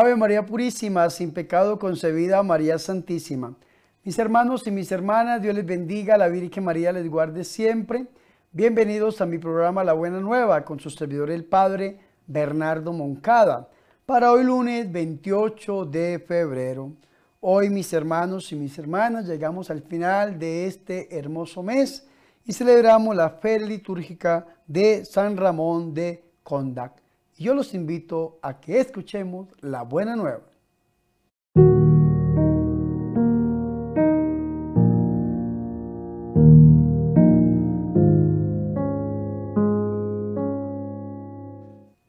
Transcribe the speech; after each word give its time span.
Ave 0.00 0.16
María 0.16 0.46
Purísima, 0.46 1.10
sin 1.10 1.30
pecado 1.30 1.78
concebida, 1.78 2.42
María 2.42 2.78
Santísima. 2.78 3.54
Mis 4.02 4.18
hermanos 4.18 4.66
y 4.66 4.70
mis 4.70 4.90
hermanas, 4.90 5.42
Dios 5.42 5.54
les 5.54 5.66
bendiga, 5.66 6.16
la 6.16 6.28
Virgen 6.28 6.64
María 6.64 6.90
les 6.90 7.06
guarde 7.06 7.44
siempre. 7.44 8.06
Bienvenidos 8.50 9.20
a 9.20 9.26
mi 9.26 9.36
programa 9.36 9.84
La 9.84 9.92
Buena 9.92 10.18
Nueva 10.18 10.64
con 10.64 10.80
su 10.80 10.88
servidor 10.88 11.30
el 11.30 11.44
Padre 11.44 12.00
Bernardo 12.26 12.94
Moncada. 12.94 13.68
Para 14.06 14.32
hoy 14.32 14.42
lunes 14.42 14.90
28 14.90 15.84
de 15.84 16.18
febrero. 16.26 16.92
Hoy 17.40 17.68
mis 17.68 17.92
hermanos 17.92 18.50
y 18.52 18.56
mis 18.56 18.78
hermanas 18.78 19.26
llegamos 19.26 19.68
al 19.68 19.82
final 19.82 20.38
de 20.38 20.64
este 20.64 21.14
hermoso 21.14 21.62
mes 21.62 22.08
y 22.46 22.54
celebramos 22.54 23.14
la 23.14 23.28
fe 23.28 23.60
litúrgica 23.60 24.46
de 24.66 25.04
San 25.04 25.36
Ramón 25.36 25.92
de 25.92 26.24
Condac 26.42 26.99
yo 27.40 27.54
los 27.54 27.72
invito 27.72 28.38
a 28.42 28.60
que 28.60 28.80
escuchemos 28.80 29.48
la 29.60 29.82
buena 29.82 30.14
nueva. 30.14 30.42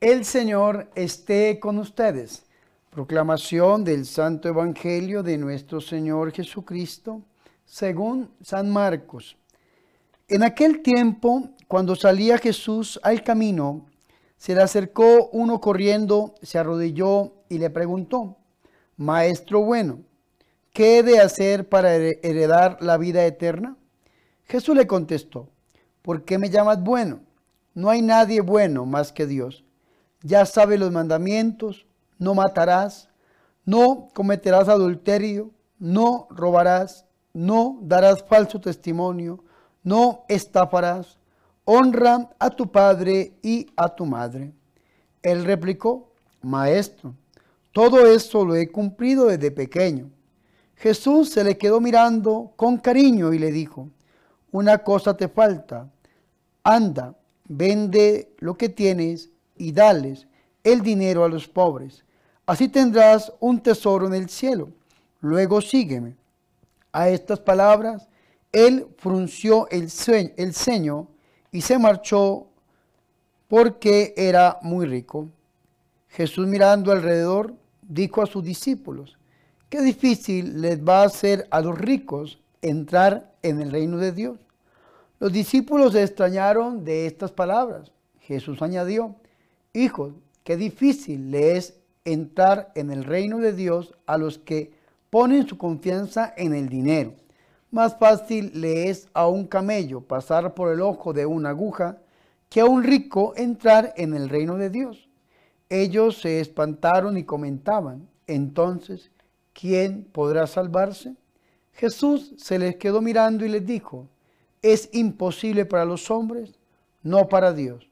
El 0.01 0.25
Señor 0.25 0.89
esté 0.95 1.61
con 1.61 1.77
ustedes. 1.77 2.43
Proclamación 2.89 3.85
del 3.85 4.05
Santo 4.05 4.49
Evangelio 4.49 5.23
de 5.23 5.37
nuestro 5.37 5.79
Señor 5.79 6.33
Jesucristo, 6.33 7.21
según 7.63 8.29
San 8.41 8.69
Marcos. 8.69 9.37
En 10.27 10.43
aquel 10.43 10.81
tiempo, 10.81 11.51
cuando 11.69 11.95
salía 11.95 12.37
Jesús 12.37 12.99
al 13.01 13.23
camino, 13.23 13.85
se 14.41 14.55
le 14.55 14.63
acercó 14.63 15.29
uno 15.33 15.61
corriendo, 15.61 16.33
se 16.41 16.57
arrodilló 16.57 17.33
y 17.47 17.59
le 17.59 17.69
preguntó, 17.69 18.37
Maestro 18.97 19.63
bueno, 19.63 19.99
¿qué 20.73 20.97
he 20.97 21.03
de 21.03 21.19
hacer 21.19 21.69
para 21.69 21.95
heredar 21.95 22.79
la 22.81 22.97
vida 22.97 23.23
eterna? 23.23 23.77
Jesús 24.45 24.75
le 24.75 24.87
contestó, 24.87 25.47
¿por 26.01 26.25
qué 26.25 26.39
me 26.39 26.49
llamas 26.49 26.81
bueno? 26.81 27.19
No 27.75 27.91
hay 27.91 28.01
nadie 28.01 28.41
bueno 28.41 28.87
más 28.87 29.11
que 29.11 29.27
Dios. 29.27 29.63
Ya 30.23 30.47
sabe 30.47 30.79
los 30.79 30.91
mandamientos, 30.91 31.85
no 32.17 32.33
matarás, 32.33 33.09
no 33.63 34.07
cometerás 34.11 34.69
adulterio, 34.69 35.51
no 35.77 36.25
robarás, 36.31 37.05
no 37.31 37.77
darás 37.83 38.23
falso 38.23 38.59
testimonio, 38.59 39.43
no 39.83 40.25
estafarás, 40.27 41.19
honra 41.73 42.29
a 42.37 42.49
tu 42.49 42.69
padre 42.69 43.31
y 43.41 43.65
a 43.77 43.87
tu 43.87 44.05
madre. 44.05 44.51
Él 45.23 45.45
replicó, 45.45 46.11
Maestro, 46.41 47.13
todo 47.71 48.05
esto 48.05 48.43
lo 48.43 48.55
he 48.55 48.69
cumplido 48.69 49.27
desde 49.27 49.51
pequeño. 49.51 50.09
Jesús 50.75 51.29
se 51.29 51.45
le 51.45 51.57
quedó 51.57 51.79
mirando 51.79 52.51
con 52.57 52.77
cariño 52.77 53.31
y 53.31 53.39
le 53.39 53.51
dijo, 53.51 53.87
una 54.51 54.79
cosa 54.79 55.15
te 55.15 55.29
falta, 55.29 55.89
anda, 56.61 57.15
vende 57.47 58.33
lo 58.39 58.55
que 58.55 58.67
tienes 58.67 59.29
y 59.55 59.71
dales 59.71 60.27
el 60.65 60.81
dinero 60.81 61.23
a 61.23 61.29
los 61.29 61.47
pobres. 61.47 62.03
Así 62.45 62.67
tendrás 62.67 63.31
un 63.39 63.61
tesoro 63.61 64.07
en 64.07 64.13
el 64.13 64.27
cielo. 64.27 64.69
Luego 65.21 65.61
sígueme. 65.61 66.17
A 66.91 67.07
estas 67.07 67.39
palabras, 67.39 68.09
él 68.51 68.87
frunció 68.97 69.69
el, 69.69 69.89
el 70.35 70.53
y 71.51 71.61
se 71.61 71.77
marchó 71.77 72.47
porque 73.47 74.13
era 74.15 74.59
muy 74.61 74.85
rico. 74.85 75.27
Jesús 76.09 76.47
mirando 76.47 76.91
alrededor 76.91 77.53
dijo 77.81 78.21
a 78.21 78.25
sus 78.25 78.43
discípulos, 78.43 79.17
qué 79.69 79.81
difícil 79.81 80.61
les 80.61 80.81
va 80.81 81.01
a 81.01 81.05
hacer 81.05 81.47
a 81.51 81.61
los 81.61 81.77
ricos 81.77 82.39
entrar 82.61 83.33
en 83.41 83.61
el 83.61 83.71
reino 83.71 83.97
de 83.97 84.11
Dios. 84.11 84.39
Los 85.19 85.31
discípulos 85.31 85.93
se 85.93 86.03
extrañaron 86.03 86.83
de 86.83 87.05
estas 87.05 87.31
palabras. 87.31 87.91
Jesús 88.21 88.61
añadió, 88.61 89.15
hijos, 89.73 90.13
qué 90.43 90.57
difícil 90.57 91.31
le 91.31 91.57
es 91.57 91.75
entrar 92.05 92.71
en 92.75 92.89
el 92.91 93.03
reino 93.03 93.37
de 93.37 93.53
Dios 93.53 93.93
a 94.05 94.17
los 94.17 94.39
que 94.39 94.71
ponen 95.09 95.47
su 95.47 95.57
confianza 95.57 96.33
en 96.37 96.55
el 96.55 96.69
dinero. 96.69 97.13
Más 97.71 97.97
fácil 97.97 98.51
le 98.53 98.89
es 98.89 99.07
a 99.13 99.27
un 99.27 99.47
camello 99.47 100.01
pasar 100.01 100.53
por 100.53 100.73
el 100.73 100.81
ojo 100.81 101.13
de 101.13 101.25
una 101.25 101.49
aguja 101.49 101.97
que 102.49 102.59
a 102.59 102.65
un 102.65 102.83
rico 102.83 103.33
entrar 103.37 103.93
en 103.95 104.13
el 104.13 104.27
reino 104.27 104.57
de 104.57 104.69
Dios. 104.69 105.07
Ellos 105.69 106.19
se 106.19 106.41
espantaron 106.41 107.17
y 107.17 107.23
comentaban, 107.23 108.09
entonces, 108.27 109.09
¿quién 109.53 110.03
podrá 110.03 110.47
salvarse? 110.47 111.15
Jesús 111.71 112.33
se 112.37 112.59
les 112.59 112.75
quedó 112.75 113.01
mirando 113.01 113.45
y 113.45 113.49
les 113.49 113.65
dijo, 113.65 114.09
es 114.61 114.89
imposible 114.91 115.65
para 115.65 115.85
los 115.85 116.11
hombres, 116.11 116.59
no 117.03 117.29
para 117.29 117.53
Dios. 117.53 117.87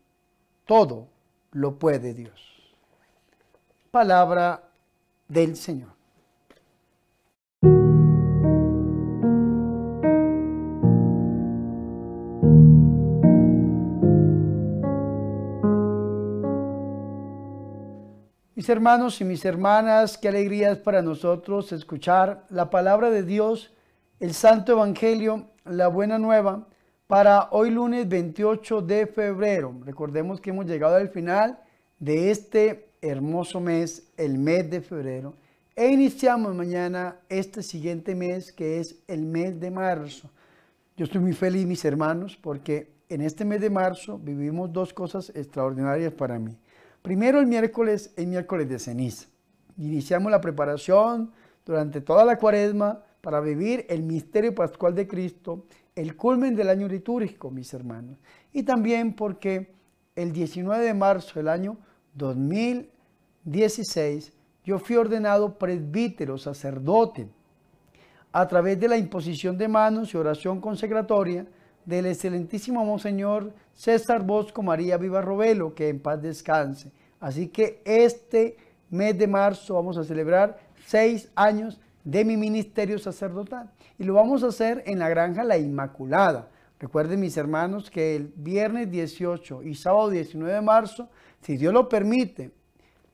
Todo 0.65 1.07
lo 1.51 1.79
puede 1.79 2.13
Dios. 2.13 2.41
Palabra 3.91 4.69
del 5.29 5.55
Señor. 5.55 5.98
Hermanos 18.69 19.19
y 19.19 19.25
mis 19.25 19.45
hermanas, 19.45 20.15
qué 20.15 20.27
alegría 20.27 20.71
es 20.71 20.77
para 20.77 21.01
nosotros 21.01 21.71
escuchar 21.71 22.45
la 22.49 22.69
palabra 22.69 23.09
de 23.09 23.23
Dios, 23.23 23.73
el 24.19 24.35
Santo 24.35 24.73
Evangelio, 24.73 25.47
la 25.65 25.87
buena 25.87 26.19
nueva, 26.19 26.67
para 27.07 27.49
hoy 27.49 27.71
lunes 27.71 28.07
28 28.07 28.83
de 28.83 29.07
febrero. 29.07 29.73
Recordemos 29.83 30.39
que 30.39 30.51
hemos 30.51 30.67
llegado 30.67 30.97
al 30.97 31.09
final 31.09 31.59
de 31.97 32.29
este 32.29 32.91
hermoso 33.01 33.59
mes, 33.59 34.03
el 34.17 34.37
mes 34.37 34.69
de 34.69 34.81
febrero, 34.81 35.33
e 35.75 35.87
iniciamos 35.87 36.53
mañana 36.53 37.15
este 37.27 37.63
siguiente 37.63 38.13
mes 38.13 38.51
que 38.51 38.79
es 38.79 38.97
el 39.07 39.23
mes 39.23 39.59
de 39.59 39.71
marzo. 39.71 40.29
Yo 40.95 41.05
estoy 41.05 41.21
muy 41.21 41.33
feliz, 41.33 41.65
mis 41.65 41.83
hermanos, 41.85 42.37
porque 42.39 42.91
en 43.09 43.21
este 43.21 43.45
mes 43.45 43.61
de 43.61 43.71
marzo 43.71 44.19
vivimos 44.19 44.71
dos 44.71 44.93
cosas 44.93 45.31
extraordinarias 45.33 46.13
para 46.13 46.37
mí. 46.37 46.55
Primero 47.09 47.39
el 47.39 47.47
miércoles, 47.47 48.13
el 48.17 48.27
miércoles 48.27 48.69
de 48.69 48.77
ceniza. 48.77 49.25
Iniciamos 49.79 50.31
la 50.31 50.39
preparación 50.39 51.31
durante 51.65 52.01
toda 52.01 52.23
la 52.23 52.37
cuaresma 52.37 53.01
para 53.21 53.39
vivir 53.39 53.87
el 53.89 54.03
misterio 54.03 54.53
pascual 54.53 54.93
de 54.93 55.07
Cristo, 55.07 55.65
el 55.95 56.15
culmen 56.15 56.55
del 56.55 56.69
año 56.69 56.87
litúrgico, 56.87 57.49
mis 57.49 57.73
hermanos. 57.73 58.19
Y 58.53 58.61
también 58.61 59.15
porque 59.15 59.73
el 60.15 60.31
19 60.31 60.85
de 60.85 60.93
marzo 60.93 61.39
del 61.39 61.47
año 61.47 61.79
2016 62.13 64.31
yo 64.63 64.77
fui 64.77 64.95
ordenado 64.95 65.57
presbítero, 65.57 66.37
sacerdote, 66.37 67.27
a 68.31 68.47
través 68.47 68.79
de 68.79 68.87
la 68.87 68.97
imposición 68.97 69.57
de 69.57 69.67
manos 69.67 70.13
y 70.13 70.17
oración 70.17 70.61
consecratoria 70.61 71.47
del 71.85 72.05
excelentísimo 72.05 72.85
Monseñor 72.85 73.51
César 73.73 74.23
Bosco 74.23 74.61
María 74.61 74.97
Viva 74.97 75.23
Robelo, 75.23 75.73
que 75.73 75.89
en 75.89 75.99
paz 75.99 76.21
descanse. 76.21 76.91
Así 77.19 77.49
que 77.49 77.81
este 77.85 78.57
mes 78.89 79.17
de 79.17 79.27
marzo 79.27 79.75
vamos 79.75 79.97
a 79.97 80.03
celebrar 80.03 80.57
seis 80.85 81.29
años 81.35 81.79
de 82.03 82.25
mi 82.25 82.37
ministerio 82.37 82.97
sacerdotal 82.97 83.69
y 83.97 84.03
lo 84.03 84.13
vamos 84.13 84.43
a 84.43 84.47
hacer 84.47 84.83
en 84.85 84.99
la 84.99 85.09
granja 85.09 85.43
La 85.43 85.57
Inmaculada. 85.57 86.49
Recuerden 86.79 87.19
mis 87.19 87.35
hermanos 87.35 87.91
que 87.91 88.15
el 88.15 88.31
viernes 88.35 88.89
18 88.89 89.63
y 89.63 89.75
sábado 89.75 90.09
19 90.09 90.53
de 90.53 90.61
marzo, 90.61 91.09
si 91.41 91.57
Dios 91.57 91.73
lo 91.73 91.89
permite, 91.89 92.51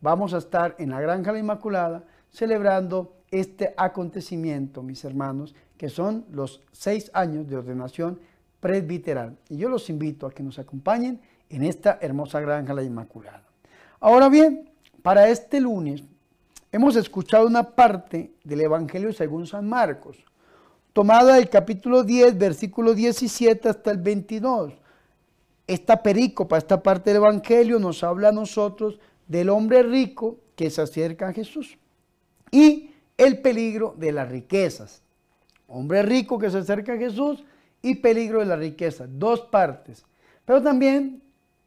vamos 0.01 0.33
a 0.33 0.37
estar 0.37 0.75
en 0.77 0.91
la 0.91 1.01
granja 1.01 1.31
La 1.31 1.39
Inmaculada 1.39 2.03
celebrando 2.29 3.15
este 3.31 3.73
acontecimiento, 3.75 4.83
mis 4.83 5.03
hermanos, 5.03 5.55
que 5.77 5.89
son 5.89 6.25
los 6.31 6.61
seis 6.71 7.09
años 7.13 7.47
de 7.47 7.57
ordenación 7.57 8.19
presbiteral. 8.59 9.37
Y 9.49 9.57
yo 9.57 9.67
los 9.67 9.89
invito 9.89 10.27
a 10.27 10.31
que 10.31 10.43
nos 10.43 10.59
acompañen 10.59 11.19
en 11.49 11.63
esta 11.63 11.97
hermosa 12.01 12.39
granja 12.39 12.73
La 12.73 12.83
Inmaculada. 12.83 13.54
Ahora 13.99 14.29
bien, 14.29 14.69
para 15.01 15.29
este 15.29 15.59
lunes 15.59 16.03
hemos 16.71 16.95
escuchado 16.95 17.47
una 17.47 17.75
parte 17.75 18.33
del 18.43 18.61
Evangelio 18.61 19.13
según 19.13 19.47
San 19.47 19.67
Marcos, 19.67 20.17
tomada 20.93 21.35
del 21.35 21.49
capítulo 21.49 22.03
10, 22.03 22.37
versículo 22.37 22.93
17 22.93 23.69
hasta 23.69 23.91
el 23.91 23.97
22. 23.97 24.73
Esta 25.67 26.03
perícopa, 26.03 26.57
esta 26.57 26.83
parte 26.83 27.11
del 27.11 27.17
Evangelio 27.17 27.79
nos 27.79 28.03
habla 28.03 28.29
a 28.29 28.33
nosotros 28.33 28.99
del 29.27 29.49
hombre 29.49 29.83
rico 29.83 30.37
que 30.55 30.69
se 30.69 30.81
acerca 30.81 31.29
a 31.29 31.33
Jesús 31.33 31.77
y 32.51 32.91
el 33.17 33.41
peligro 33.41 33.95
de 33.97 34.11
las 34.11 34.29
riquezas. 34.29 35.01
Hombre 35.67 36.03
rico 36.03 36.37
que 36.37 36.51
se 36.51 36.59
acerca 36.59 36.93
a 36.93 36.97
Jesús 36.97 37.43
y 37.81 37.95
peligro 37.95 38.39
de 38.39 38.45
la 38.45 38.55
riqueza, 38.55 39.05
dos 39.07 39.41
partes. 39.41 40.05
Pero 40.45 40.61
también 40.61 41.21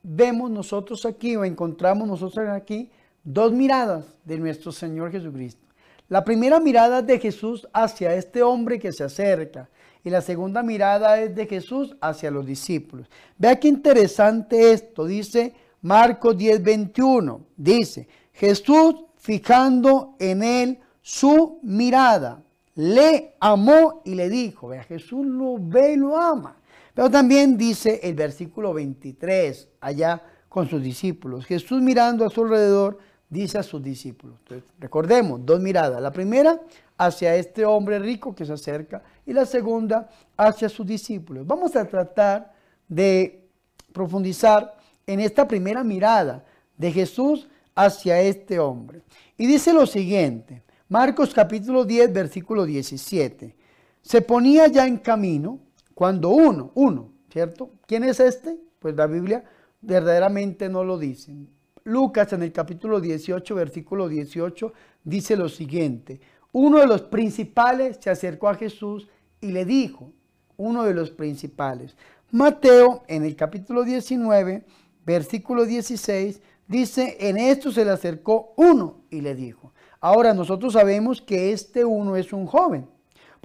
vemos 0.08 0.50
nosotros 0.50 1.04
aquí 1.04 1.36
o 1.36 1.44
encontramos 1.44 2.08
nosotros 2.08 2.48
aquí 2.48 2.90
dos 3.22 3.52
miradas 3.52 4.06
de 4.24 4.38
nuestro 4.38 4.72
Señor 4.72 5.12
Jesucristo. 5.12 5.66
La 6.08 6.24
primera 6.24 6.58
mirada 6.58 7.00
es 7.00 7.06
de 7.06 7.18
Jesús 7.18 7.68
hacia 7.74 8.14
este 8.14 8.42
hombre 8.42 8.78
que 8.78 8.92
se 8.92 9.04
acerca 9.04 9.68
y 10.02 10.08
la 10.08 10.22
segunda 10.22 10.62
mirada 10.62 11.20
es 11.20 11.34
de 11.34 11.46
Jesús 11.46 11.94
hacia 12.00 12.30
los 12.30 12.46
discípulos. 12.46 13.08
Vea 13.36 13.60
qué 13.60 13.68
interesante 13.68 14.72
esto, 14.72 15.04
dice 15.04 15.52
Marcos 15.82 16.38
10, 16.38 16.62
21. 16.62 17.40
Dice, 17.56 18.08
Jesús 18.32 18.94
fijando 19.18 20.14
en 20.18 20.42
él 20.42 20.78
su 21.02 21.58
mirada, 21.62 22.42
le 22.74 23.34
amó 23.40 24.00
y 24.04 24.14
le 24.14 24.30
dijo, 24.30 24.68
vea, 24.68 24.84
Jesús 24.84 25.26
lo 25.26 25.56
ve 25.58 25.92
y 25.92 25.96
lo 25.96 26.16
ama. 26.16 26.57
Pero 26.98 27.10
también 27.12 27.56
dice 27.56 28.00
el 28.02 28.16
versículo 28.16 28.74
23, 28.74 29.68
allá 29.80 30.20
con 30.48 30.68
sus 30.68 30.82
discípulos, 30.82 31.46
Jesús 31.46 31.80
mirando 31.80 32.26
a 32.26 32.28
su 32.28 32.42
alrededor, 32.42 32.98
dice 33.30 33.56
a 33.56 33.62
sus 33.62 33.80
discípulos. 33.80 34.36
recordemos, 34.80 35.46
dos 35.46 35.60
miradas. 35.60 36.02
La 36.02 36.10
primera 36.10 36.60
hacia 36.96 37.36
este 37.36 37.64
hombre 37.64 38.00
rico 38.00 38.34
que 38.34 38.44
se 38.44 38.52
acerca 38.52 39.00
y 39.24 39.32
la 39.32 39.46
segunda 39.46 40.08
hacia 40.36 40.68
sus 40.68 40.84
discípulos. 40.84 41.46
Vamos 41.46 41.76
a 41.76 41.84
tratar 41.84 42.52
de 42.88 43.48
profundizar 43.92 44.76
en 45.06 45.20
esta 45.20 45.46
primera 45.46 45.84
mirada 45.84 46.44
de 46.76 46.90
Jesús 46.90 47.46
hacia 47.76 48.20
este 48.22 48.58
hombre. 48.58 49.02
Y 49.36 49.46
dice 49.46 49.72
lo 49.72 49.86
siguiente, 49.86 50.64
Marcos 50.88 51.32
capítulo 51.32 51.84
10, 51.84 52.12
versículo 52.12 52.64
17. 52.64 53.54
Se 54.02 54.20
ponía 54.20 54.66
ya 54.66 54.84
en 54.84 54.96
camino 54.96 55.60
cuando 55.98 56.28
uno, 56.28 56.70
uno, 56.76 57.10
¿cierto? 57.28 57.70
¿Quién 57.84 58.04
es 58.04 58.20
este? 58.20 58.56
Pues 58.78 58.94
la 58.94 59.08
Biblia 59.08 59.42
verdaderamente 59.80 60.68
no 60.68 60.84
lo 60.84 60.96
dice. 60.96 61.34
Lucas 61.82 62.32
en 62.32 62.44
el 62.44 62.52
capítulo 62.52 63.00
18, 63.00 63.52
versículo 63.56 64.08
18, 64.08 64.72
dice 65.02 65.36
lo 65.36 65.48
siguiente. 65.48 66.20
Uno 66.52 66.78
de 66.78 66.86
los 66.86 67.02
principales 67.02 67.98
se 68.00 68.10
acercó 68.10 68.48
a 68.48 68.54
Jesús 68.54 69.08
y 69.40 69.50
le 69.50 69.64
dijo, 69.64 70.12
uno 70.56 70.84
de 70.84 70.94
los 70.94 71.10
principales. 71.10 71.96
Mateo 72.30 73.02
en 73.08 73.24
el 73.24 73.34
capítulo 73.34 73.82
19, 73.82 74.64
versículo 75.04 75.64
16, 75.64 76.40
dice, 76.68 77.16
en 77.18 77.38
esto 77.38 77.72
se 77.72 77.84
le 77.84 77.90
acercó 77.90 78.52
uno 78.56 79.00
y 79.10 79.20
le 79.20 79.34
dijo. 79.34 79.72
Ahora 79.98 80.32
nosotros 80.32 80.74
sabemos 80.74 81.20
que 81.20 81.50
este 81.50 81.84
uno 81.84 82.14
es 82.14 82.32
un 82.32 82.46
joven, 82.46 82.86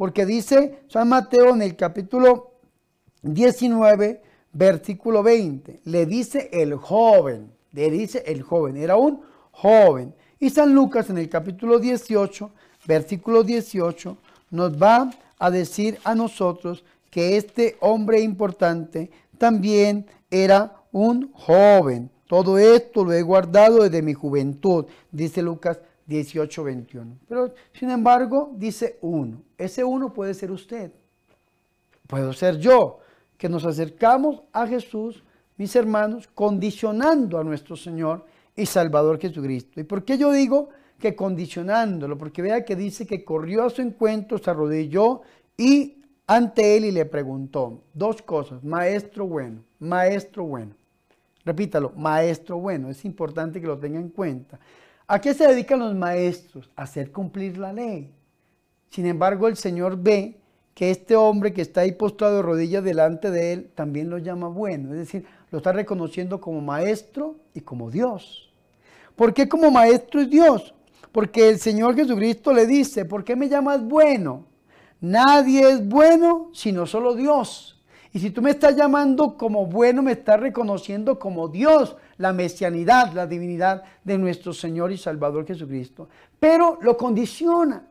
porque 0.03 0.25
dice 0.25 0.79
San 0.89 1.07
Mateo 1.07 1.51
en 1.51 1.61
el 1.61 1.77
capítulo 1.77 2.55
19, 3.21 4.21
versículo 4.51 5.23
20, 5.23 5.79
le 5.85 6.05
dice 6.05 6.49
el 6.51 6.75
joven 6.75 7.49
le 7.71 7.89
dice 7.89 8.21
el 8.27 8.41
joven, 8.41 8.75
era 8.75 8.97
un 8.97 9.21
joven. 9.51 10.13
Y 10.41 10.49
San 10.49 10.75
Lucas 10.75 11.09
en 11.09 11.19
el 11.19 11.29
capítulo 11.29 11.79
18, 11.79 12.51
versículo 12.85 13.43
18, 13.43 14.17
nos 14.51 14.73
va 14.75 15.09
a 15.39 15.49
decir 15.49 15.97
a 16.03 16.13
nosotros 16.15 16.83
que 17.09 17.37
este 17.37 17.77
hombre 17.79 18.19
importante 18.19 19.09
también 19.37 20.05
era 20.29 20.83
un 20.91 21.31
joven. 21.31 22.11
Todo 22.27 22.57
esto 22.57 23.05
lo 23.05 23.13
he 23.13 23.21
guardado 23.21 23.83
desde 23.83 24.01
mi 24.01 24.13
juventud, 24.13 24.85
dice 25.13 25.41
Lucas 25.41 25.79
18, 26.05 26.63
21. 26.63 27.17
Pero 27.27 27.53
sin 27.73 27.89
embargo, 27.89 28.51
dice 28.55 28.97
uno. 29.01 29.41
Ese 29.57 29.83
uno 29.83 30.13
puede 30.13 30.33
ser 30.33 30.51
usted. 30.51 30.91
Puedo 32.07 32.33
ser 32.33 32.57
yo, 32.57 32.99
que 33.37 33.49
nos 33.49 33.65
acercamos 33.65 34.43
a 34.51 34.67
Jesús 34.67 35.23
mis 35.57 35.75
hermanos, 35.75 36.27
condicionando 36.33 37.37
a 37.37 37.43
nuestro 37.43 37.75
Señor 37.75 38.25
y 38.55 38.65
Salvador 38.65 39.19
Jesucristo. 39.19 39.79
¿Y 39.79 39.83
por 39.83 40.03
qué 40.03 40.17
yo 40.17 40.31
digo 40.31 40.69
que 40.99 41.15
condicionándolo? 41.15 42.17
Porque 42.17 42.41
vea 42.41 42.65
que 42.65 42.75
dice 42.75 43.05
que 43.05 43.23
corrió 43.23 43.63
a 43.63 43.69
su 43.69 43.81
encuentro, 43.81 44.37
se 44.37 44.49
arrodilló 44.49 45.21
y 45.57 46.01
ante 46.25 46.77
él 46.77 46.85
y 46.85 46.91
le 46.91 47.05
preguntó 47.05 47.83
dos 47.93 48.21
cosas, 48.21 48.63
maestro 48.63 49.27
bueno, 49.27 49.61
maestro 49.79 50.45
bueno. 50.45 50.73
Repítalo, 51.45 51.91
maestro 51.97 52.57
bueno, 52.57 52.89
es 52.89 53.03
importante 53.03 53.59
que 53.59 53.67
lo 53.67 53.77
tenga 53.77 53.99
en 53.99 54.09
cuenta. 54.09 54.59
¿A 55.13 55.21
qué 55.21 55.35
se 55.35 55.47
dedican 55.47 55.77
los 55.77 55.93
maestros? 55.93 56.71
A 56.75 56.81
hacer 56.81 57.11
cumplir 57.11 57.59
la 57.59 57.71
ley. 57.71 58.11
Sin 58.89 59.05
embargo, 59.05 59.47
el 59.47 59.55
Señor 59.55 59.95
ve 59.95 60.39
que 60.73 60.89
este 60.89 61.15
hombre 61.15 61.53
que 61.53 61.61
está 61.61 61.81
ahí 61.81 61.91
postrado 61.91 62.37
de 62.37 62.41
rodillas 62.41 62.83
delante 62.83 63.29
de 63.29 63.53
él 63.53 63.71
también 63.75 64.09
lo 64.09 64.17
llama 64.17 64.47
bueno, 64.47 64.91
es 64.91 64.97
decir, 64.97 65.23
lo 65.51 65.59
está 65.59 65.71
reconociendo 65.71 66.41
como 66.41 66.61
maestro 66.61 67.35
y 67.53 67.61
como 67.61 67.91
Dios. 67.91 68.51
¿Por 69.15 69.35
qué 69.35 69.47
como 69.47 69.69
maestro 69.69 70.19
es 70.19 70.31
Dios? 70.31 70.73
Porque 71.11 71.47
el 71.47 71.59
Señor 71.59 71.95
Jesucristo 71.95 72.51
le 72.51 72.65
dice, 72.65 73.05
¿por 73.05 73.23
qué 73.23 73.35
me 73.35 73.49
llamas 73.49 73.83
bueno? 73.83 74.45
Nadie 74.99 75.69
es 75.69 75.87
bueno 75.87 76.49
sino 76.53 76.87
solo 76.87 77.13
Dios. 77.13 77.79
Y 78.13 78.19
si 78.19 78.31
tú 78.31 78.41
me 78.41 78.49
estás 78.49 78.75
llamando 78.75 79.37
como 79.37 79.67
bueno, 79.67 80.01
me 80.01 80.13
estás 80.13 80.39
reconociendo 80.39 81.19
como 81.19 81.49
Dios, 81.49 81.97
la 82.23 82.31
mesianidad, 82.31 83.11
la 83.11 83.27
divinidad 83.27 83.83
de 84.03 84.17
nuestro 84.17 84.53
Señor 84.53 84.93
y 84.93 84.97
Salvador 84.97 85.45
Jesucristo. 85.45 86.07
Pero 86.39 86.79
lo 86.81 86.95
condiciona 86.95 87.83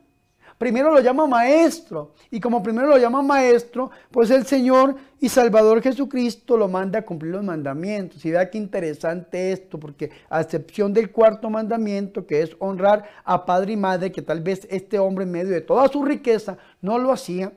primero 0.62 0.93
lo 0.93 1.00
llama 1.00 1.26
maestro. 1.26 2.12
Y 2.31 2.38
como 2.38 2.62
primero 2.62 2.87
lo 2.87 2.96
llama 2.96 3.20
maestro, 3.20 3.90
pues 4.12 4.31
el 4.31 4.46
Señor 4.46 4.94
y 5.19 5.29
Salvador 5.29 5.82
Jesucristo 5.82 6.56
lo 6.56 6.69
manda 6.69 7.00
a 7.00 7.02
cumplir 7.02 7.32
los 7.32 7.43
mandamientos. 7.43 8.25
Y 8.25 8.31
vea 8.31 8.49
qué 8.49 8.58
interesante 8.58 9.50
esto, 9.50 9.81
porque 9.81 10.11
a 10.31 10.40
excepción 10.40 10.93
del 10.93 11.11
cuarto 11.11 11.50
mandamiento, 11.50 12.29
que 12.29 12.43
es 12.43 12.55
honrar 12.61 13.11
a 13.25 13.44
padre 13.44 13.73
y 13.73 13.76
madre, 13.76 14.12
que 14.12 14.23
tal 14.23 14.40
vez 14.40 14.69
este 14.70 15.00
hombre 15.00 15.25
en 15.25 15.32
medio 15.32 15.50
de 15.50 15.62
toda 15.62 15.88
su 15.88 16.05
riqueza 16.05 16.56
no 16.81 16.96
lo 16.96 17.11
hacía, 17.11 17.52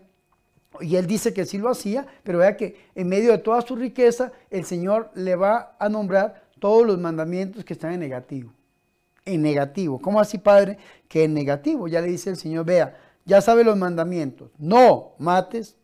y 0.82 0.96
él 0.96 1.06
dice 1.06 1.32
que 1.32 1.46
sí 1.46 1.60
lo 1.60 1.70
hacía, 1.70 2.08
pero 2.24 2.40
vea 2.40 2.58
que 2.58 2.76
en 2.96 3.08
medio 3.08 3.32
de 3.32 3.38
toda 3.38 3.62
su 3.62 3.76
riqueza, 3.76 4.32
el 4.50 4.66
Señor 4.66 5.12
le 5.14 5.36
va 5.36 5.76
a 5.78 5.90
nombrar 5.90 6.45
todos 6.60 6.86
los 6.86 6.98
mandamientos 7.00 7.64
que 7.64 7.74
están 7.74 7.94
en 7.94 8.00
negativo 8.00 8.52
en 9.26 9.42
negativo. 9.42 10.00
¿Cómo 10.00 10.20
así, 10.20 10.38
Padre? 10.38 10.78
Que 11.08 11.24
en 11.24 11.34
negativo. 11.34 11.88
Ya 11.88 12.02
le 12.02 12.08
dice 12.08 12.30
el 12.30 12.38
Señor, 12.38 12.66
vea, 12.66 12.96
ya 13.26 13.42
sabe 13.42 13.64
los 13.64 13.76
mandamientos. 13.76 14.52
No 14.58 15.16
mates, 15.18 15.76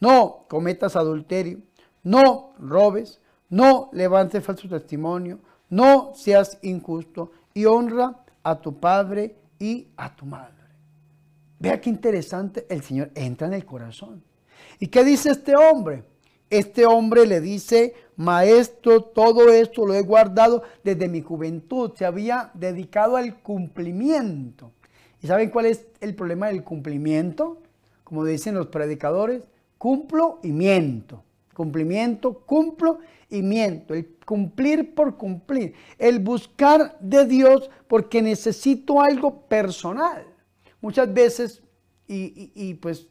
no 0.00 0.46
cometas 0.48 0.96
adulterio, 0.96 1.58
no 2.02 2.54
robes, 2.58 3.20
no 3.50 3.90
levantes 3.92 4.44
falso 4.44 4.68
testimonio, 4.68 5.40
no 5.68 6.12
seas 6.14 6.58
injusto 6.62 7.32
y 7.52 7.64
honra 7.64 8.20
a 8.42 8.60
tu 8.60 8.78
padre 8.78 9.36
y 9.58 9.88
a 9.96 10.14
tu 10.14 10.24
madre. 10.24 10.54
Vea 11.58 11.80
qué 11.80 11.90
interesante, 11.90 12.66
el 12.68 12.82
Señor 12.82 13.10
entra 13.14 13.46
en 13.46 13.54
el 13.54 13.64
corazón. 13.64 14.22
¿Y 14.78 14.88
qué 14.88 15.02
dice 15.04 15.30
este 15.30 15.54
hombre? 15.56 16.04
Este 16.54 16.86
hombre 16.86 17.26
le 17.26 17.40
dice, 17.40 17.94
maestro, 18.14 19.02
todo 19.02 19.48
esto 19.48 19.84
lo 19.84 19.92
he 19.92 20.02
guardado 20.02 20.62
desde 20.84 21.08
mi 21.08 21.20
juventud. 21.20 21.90
Se 21.96 22.04
había 22.04 22.52
dedicado 22.54 23.16
al 23.16 23.42
cumplimiento. 23.42 24.70
¿Y 25.20 25.26
saben 25.26 25.50
cuál 25.50 25.66
es 25.66 25.88
el 26.00 26.14
problema 26.14 26.46
del 26.46 26.62
cumplimiento? 26.62 27.58
Como 28.04 28.24
dicen 28.24 28.54
los 28.54 28.68
predicadores, 28.68 29.42
cumplo 29.78 30.38
y 30.44 30.52
miento. 30.52 31.24
Cumplimiento, 31.54 32.34
cumplo 32.46 33.00
y 33.28 33.42
miento. 33.42 33.92
El 33.92 34.14
cumplir 34.24 34.94
por 34.94 35.16
cumplir. 35.16 35.74
El 35.98 36.20
buscar 36.20 36.96
de 37.00 37.26
Dios 37.26 37.68
porque 37.88 38.22
necesito 38.22 39.00
algo 39.00 39.40
personal. 39.48 40.24
Muchas 40.80 41.12
veces, 41.12 41.64
y, 42.06 42.52
y 42.54 42.74
pues 42.74 43.08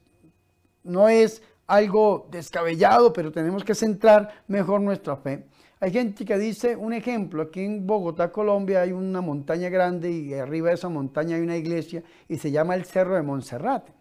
no 0.81 1.09
es 1.09 1.41
algo 1.67 2.27
descabellado, 2.31 3.13
pero 3.13 3.31
tenemos 3.31 3.63
que 3.63 3.75
centrar 3.75 4.43
mejor 4.47 4.81
nuestra 4.81 5.15
fe. 5.17 5.45
Hay 5.79 5.91
gente 5.91 6.23
que 6.23 6.37
dice, 6.37 6.75
un 6.75 6.93
ejemplo, 6.93 7.43
aquí 7.43 7.61
en 7.61 7.85
Bogotá, 7.85 8.31
Colombia, 8.31 8.81
hay 8.81 8.91
una 8.91 9.19
montaña 9.19 9.69
grande 9.69 10.11
y 10.11 10.33
arriba 10.33 10.69
de 10.69 10.75
esa 10.75 10.87
montaña 10.87 11.35
hay 11.35 11.41
una 11.41 11.57
iglesia 11.57 12.03
y 12.29 12.37
se 12.37 12.51
llama 12.51 12.75
el 12.75 12.85
Cerro 12.85 13.15
de 13.15 13.21
Monserrate. 13.21 13.91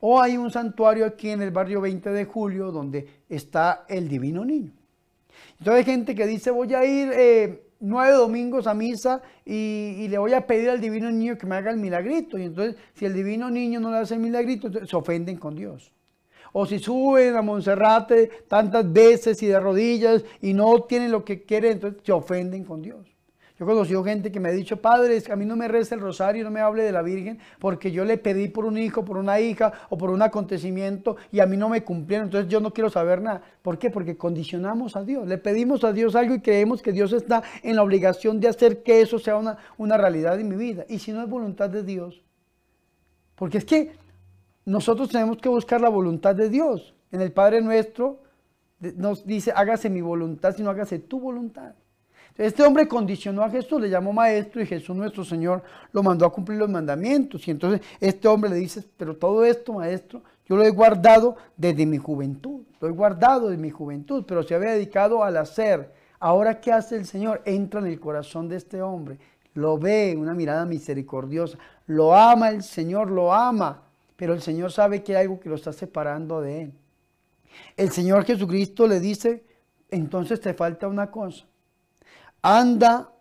O 0.00 0.20
hay 0.20 0.36
un 0.36 0.50
santuario 0.50 1.06
aquí 1.06 1.30
en 1.30 1.40
el 1.40 1.50
barrio 1.50 1.80
20 1.80 2.10
de 2.10 2.24
julio 2.26 2.70
donde 2.70 3.08
está 3.28 3.86
el 3.88 4.06
Divino 4.06 4.44
Niño. 4.44 4.72
Entonces 5.58 5.74
hay 5.78 5.84
gente 5.84 6.14
que 6.14 6.26
dice, 6.26 6.50
voy 6.50 6.74
a 6.74 6.84
ir 6.84 7.10
eh, 7.14 7.70
nueve 7.80 8.12
domingos 8.12 8.66
a 8.66 8.74
misa 8.74 9.22
y, 9.46 9.94
y, 9.98 10.08
le 10.08 10.18
voy 10.18 10.34
a 10.34 10.46
pedir 10.46 10.68
al 10.68 10.80
Divino 10.80 11.10
Niño 11.10 11.38
que 11.38 11.46
me 11.46 11.56
haga 11.56 11.70
el 11.70 11.78
milagrito. 11.78 12.38
Y 12.38 12.42
entonces, 12.42 12.76
si 12.92 13.06
el 13.06 13.14
Divino 13.14 13.48
Niño 13.48 13.80
no 13.80 13.90
le 13.90 13.96
hace 13.96 14.12
el 14.12 14.20
milagrito, 14.20 14.70
se 14.84 14.94
ofenden 14.96 15.38
con 15.38 15.54
Dios 15.54 15.95
o 16.58 16.64
si 16.64 16.78
suben 16.78 17.36
a 17.36 17.42
Monserrate 17.42 18.30
tantas 18.48 18.90
veces 18.90 19.42
y 19.42 19.46
de 19.46 19.60
rodillas 19.60 20.24
y 20.40 20.54
no 20.54 20.84
tienen 20.84 21.12
lo 21.12 21.22
que 21.22 21.42
quieren, 21.42 21.72
entonces 21.72 22.00
se 22.02 22.12
ofenden 22.12 22.64
con 22.64 22.80
Dios. 22.80 23.06
Yo 23.58 23.66
he 23.66 23.68
conocido 23.68 24.02
gente 24.02 24.32
que 24.32 24.40
me 24.40 24.48
ha 24.48 24.52
dicho, 24.52 24.78
padre, 24.78 25.22
a 25.30 25.36
mí 25.36 25.44
no 25.44 25.54
me 25.54 25.68
reza 25.68 25.94
el 25.94 26.00
rosario, 26.00 26.44
no 26.44 26.50
me 26.50 26.60
hable 26.60 26.82
de 26.82 26.92
la 26.92 27.02
Virgen, 27.02 27.38
porque 27.58 27.92
yo 27.92 28.06
le 28.06 28.16
pedí 28.16 28.48
por 28.48 28.64
un 28.64 28.78
hijo, 28.78 29.04
por 29.04 29.18
una 29.18 29.38
hija 29.38 29.70
o 29.90 29.98
por 29.98 30.08
un 30.08 30.22
acontecimiento 30.22 31.18
y 31.30 31.40
a 31.40 31.46
mí 31.46 31.58
no 31.58 31.68
me 31.68 31.84
cumplieron, 31.84 32.28
entonces 32.28 32.50
yo 32.50 32.58
no 32.58 32.72
quiero 32.72 32.88
saber 32.88 33.20
nada. 33.20 33.42
¿Por 33.60 33.78
qué? 33.78 33.90
Porque 33.90 34.16
condicionamos 34.16 34.96
a 34.96 35.04
Dios, 35.04 35.28
le 35.28 35.36
pedimos 35.36 35.84
a 35.84 35.92
Dios 35.92 36.16
algo 36.16 36.36
y 36.36 36.40
creemos 36.40 36.80
que 36.80 36.92
Dios 36.92 37.12
está 37.12 37.42
en 37.62 37.76
la 37.76 37.82
obligación 37.82 38.40
de 38.40 38.48
hacer 38.48 38.82
que 38.82 39.02
eso 39.02 39.18
sea 39.18 39.36
una, 39.36 39.58
una 39.76 39.98
realidad 39.98 40.40
en 40.40 40.48
mi 40.48 40.56
vida. 40.56 40.86
Y 40.88 41.00
si 41.00 41.12
no 41.12 41.22
es 41.22 41.28
voluntad 41.28 41.68
de 41.68 41.82
Dios, 41.82 42.24
porque 43.34 43.58
es 43.58 43.66
que 43.66 44.05
nosotros 44.66 45.08
tenemos 45.08 45.38
que 45.38 45.48
buscar 45.48 45.80
la 45.80 45.88
voluntad 45.88 46.34
de 46.34 46.50
Dios. 46.50 46.94
En 47.10 47.20
el 47.22 47.32
Padre 47.32 47.62
nuestro 47.62 48.20
nos 48.78 49.24
dice, 49.24 49.52
hágase 49.54 49.88
mi 49.88 50.02
voluntad, 50.02 50.54
sino 50.54 50.68
hágase 50.68 50.98
tu 50.98 51.18
voluntad. 51.20 51.74
Este 52.36 52.62
hombre 52.62 52.86
condicionó 52.86 53.42
a 53.42 53.48
Jesús, 53.48 53.80
le 53.80 53.88
llamó 53.88 54.12
maestro 54.12 54.60
y 54.60 54.66
Jesús 54.66 54.94
nuestro 54.94 55.24
Señor 55.24 55.62
lo 55.92 56.02
mandó 56.02 56.26
a 56.26 56.32
cumplir 56.32 56.58
los 56.58 56.68
mandamientos. 56.68 57.48
Y 57.48 57.52
entonces 57.52 57.80
este 57.98 58.28
hombre 58.28 58.50
le 58.50 58.56
dice, 58.56 58.84
pero 58.96 59.16
todo 59.16 59.42
esto, 59.44 59.72
maestro, 59.72 60.22
yo 60.44 60.56
lo 60.56 60.62
he 60.62 60.70
guardado 60.70 61.36
desde 61.56 61.86
mi 61.86 61.96
juventud, 61.96 62.62
lo 62.80 62.88
he 62.88 62.90
guardado 62.90 63.48
desde 63.48 63.62
mi 63.62 63.70
juventud, 63.70 64.24
pero 64.26 64.42
se 64.42 64.54
había 64.54 64.72
dedicado 64.72 65.24
al 65.24 65.38
hacer. 65.38 65.94
Ahora, 66.18 66.60
¿qué 66.60 66.72
hace 66.72 66.96
el 66.96 67.06
Señor? 67.06 67.40
Entra 67.46 67.80
en 67.80 67.86
el 67.86 67.98
corazón 67.98 68.48
de 68.48 68.56
este 68.56 68.82
hombre, 68.82 69.18
lo 69.54 69.78
ve, 69.78 70.14
una 70.18 70.34
mirada 70.34 70.66
misericordiosa, 70.66 71.56
lo 71.86 72.14
ama 72.14 72.50
el 72.50 72.62
Señor, 72.62 73.10
lo 73.10 73.32
ama, 73.32 73.85
pero 74.16 74.34
el 74.34 74.42
Señor 74.42 74.72
sabe 74.72 75.02
que 75.02 75.16
hay 75.16 75.24
algo 75.24 75.40
que 75.40 75.48
lo 75.48 75.54
está 75.54 75.72
separando 75.72 76.40
de 76.40 76.62
él. 76.62 76.72
El 77.76 77.90
Señor 77.90 78.24
Jesucristo 78.24 78.86
le 78.86 79.00
dice, 79.00 79.44
entonces 79.90 80.40
te 80.40 80.54
falta 80.54 80.88
una 80.88 81.10
cosa 81.10 81.46
anda, 82.46 83.12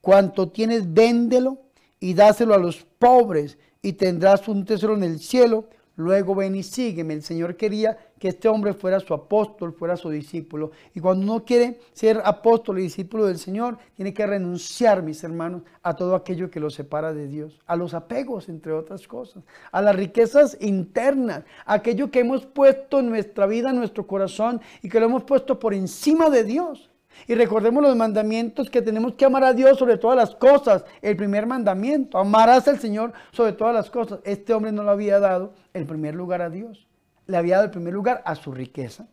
cuanto 0.00 0.50
tienes, 0.50 0.92
véndelo 0.92 1.58
y 1.98 2.12
dáselo 2.12 2.54
a 2.54 2.58
los 2.58 2.84
pobres 2.98 3.56
y 3.80 3.94
tendrás 3.94 4.46
un 4.46 4.64
tesoro 4.64 4.94
en 4.94 5.04
el 5.04 5.20
cielo. 5.20 5.68
Luego 5.96 6.34
ven 6.34 6.54
y 6.54 6.62
sígueme. 6.62 7.14
El 7.14 7.22
Señor 7.22 7.56
quería 7.56 7.98
que 8.18 8.28
este 8.28 8.48
hombre 8.48 8.72
fuera 8.72 9.00
su 9.00 9.12
apóstol, 9.12 9.72
fuera 9.72 9.96
su 9.96 10.08
discípulo. 10.08 10.70
Y 10.94 11.00
cuando 11.00 11.24
uno 11.24 11.44
quiere 11.44 11.80
ser 11.92 12.22
apóstol 12.24 12.78
y 12.78 12.82
discípulo 12.82 13.26
del 13.26 13.38
Señor, 13.38 13.78
tiene 13.94 14.14
que 14.14 14.26
renunciar, 14.26 15.02
mis 15.02 15.22
hermanos, 15.24 15.62
a 15.82 15.94
todo 15.94 16.14
aquello 16.14 16.50
que 16.50 16.60
lo 16.60 16.70
separa 16.70 17.12
de 17.12 17.26
Dios, 17.26 17.58
a 17.66 17.76
los 17.76 17.94
apegos, 17.94 18.48
entre 18.48 18.72
otras 18.72 19.06
cosas, 19.08 19.42
a 19.70 19.82
las 19.82 19.96
riquezas 19.96 20.56
internas, 20.60 21.44
aquello 21.66 22.10
que 22.10 22.20
hemos 22.20 22.46
puesto 22.46 23.00
en 23.00 23.10
nuestra 23.10 23.46
vida, 23.46 23.70
en 23.70 23.76
nuestro 23.76 24.06
corazón 24.06 24.60
y 24.82 24.88
que 24.88 25.00
lo 25.00 25.06
hemos 25.06 25.24
puesto 25.24 25.58
por 25.58 25.74
encima 25.74 26.30
de 26.30 26.44
Dios. 26.44 26.91
Y 27.26 27.34
recordemos 27.34 27.82
los 27.82 27.96
mandamientos 27.96 28.68
que 28.68 28.82
tenemos 28.82 29.14
que 29.14 29.24
amar 29.24 29.44
a 29.44 29.52
Dios 29.52 29.78
sobre 29.78 29.96
todas 29.96 30.16
las 30.16 30.34
cosas. 30.34 30.84
El 31.00 31.16
primer 31.16 31.46
mandamiento, 31.46 32.18
amarás 32.18 32.66
al 32.68 32.80
Señor 32.80 33.12
sobre 33.32 33.52
todas 33.52 33.74
las 33.74 33.90
cosas. 33.90 34.20
Este 34.24 34.52
hombre 34.54 34.72
no 34.72 34.82
le 34.82 34.90
había 34.90 35.20
dado 35.20 35.54
el 35.72 35.86
primer 35.86 36.14
lugar 36.14 36.42
a 36.42 36.50
Dios. 36.50 36.86
Le 37.26 37.36
había 37.36 37.56
dado 37.56 37.66
el 37.66 37.70
primer 37.70 37.94
lugar 37.94 38.22
a 38.24 38.34
su 38.34 38.52
riqueza. 38.52 39.06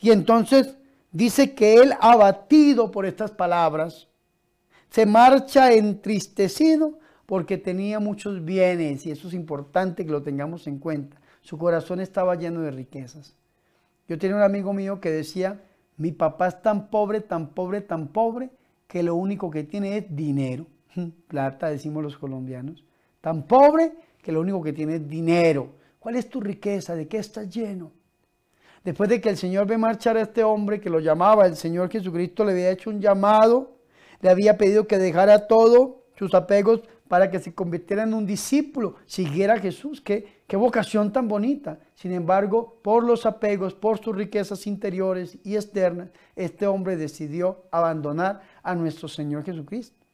Y 0.00 0.10
entonces 0.10 0.76
dice 1.10 1.54
que 1.54 1.74
él, 1.74 1.94
abatido 2.00 2.90
por 2.90 3.06
estas 3.06 3.30
palabras, 3.30 4.08
se 4.90 5.06
marcha 5.06 5.72
entristecido 5.72 6.98
porque 7.26 7.58
tenía 7.58 7.98
muchos 7.98 8.44
bienes. 8.44 9.04
Y 9.06 9.10
eso 9.10 9.28
es 9.28 9.34
importante 9.34 10.04
que 10.04 10.12
lo 10.12 10.22
tengamos 10.22 10.66
en 10.66 10.78
cuenta. 10.78 11.20
Su 11.40 11.58
corazón 11.58 12.00
estaba 12.00 12.36
lleno 12.36 12.60
de 12.60 12.70
riquezas. 12.70 13.34
Yo 14.08 14.18
tenía 14.18 14.36
un 14.36 14.42
amigo 14.42 14.72
mío 14.72 15.00
que 15.00 15.10
decía, 15.10 15.60
mi 15.96 16.12
papá 16.12 16.48
es 16.48 16.62
tan 16.62 16.88
pobre, 16.88 17.20
tan 17.20 17.48
pobre, 17.48 17.80
tan 17.80 18.08
pobre, 18.08 18.50
que 18.86 19.02
lo 19.02 19.14
único 19.14 19.50
que 19.50 19.64
tiene 19.64 19.96
es 19.98 20.04
dinero. 20.14 20.66
Plata, 21.28 21.68
decimos 21.68 22.02
los 22.02 22.16
colombianos. 22.16 22.84
Tan 23.20 23.46
pobre 23.46 23.92
que 24.22 24.32
lo 24.32 24.40
único 24.40 24.62
que 24.62 24.72
tiene 24.72 24.96
es 24.96 25.08
dinero. 25.08 25.68
¿Cuál 25.98 26.16
es 26.16 26.28
tu 26.28 26.40
riqueza? 26.40 26.94
¿De 26.94 27.08
qué 27.08 27.18
estás 27.18 27.48
lleno? 27.48 27.92
Después 28.84 29.08
de 29.08 29.20
que 29.20 29.30
el 29.30 29.38
Señor 29.38 29.66
ve 29.66 29.78
marchar 29.78 30.16
a 30.16 30.22
este 30.22 30.44
hombre 30.44 30.80
que 30.80 30.90
lo 30.90 31.00
llamaba, 31.00 31.46
el 31.46 31.56
Señor 31.56 31.90
Jesucristo 31.90 32.44
le 32.44 32.52
había 32.52 32.70
hecho 32.70 32.90
un 32.90 33.00
llamado, 33.00 33.78
le 34.20 34.28
había 34.28 34.58
pedido 34.58 34.86
que 34.86 34.98
dejara 34.98 35.46
todo 35.46 36.04
sus 36.18 36.34
apegos 36.34 36.82
para 37.08 37.30
que 37.30 37.38
se 37.38 37.54
convirtiera 37.54 38.02
en 38.02 38.12
un 38.12 38.26
discípulo, 38.26 38.96
siguiera 39.06 39.54
a 39.54 39.58
Jesús. 39.58 40.00
Qué, 40.00 40.42
qué 40.46 40.56
vocación 40.56 41.12
tan 41.12 41.28
bonita. 41.28 41.78
Sin 41.94 42.12
embargo, 42.12 42.80
por 42.82 43.04
los 43.04 43.24
apegos, 43.24 43.74
por 43.74 43.98
sus 43.98 44.16
riquezas 44.16 44.66
interiores 44.66 45.38
y 45.44 45.54
externas, 45.54 46.10
este 46.34 46.66
hombre 46.66 46.96
decidió 46.96 47.62
abandonar 47.70 48.42
a 48.62 48.74
nuestro 48.74 49.08
Señor 49.08 49.44
Jesucristo. 49.44 50.04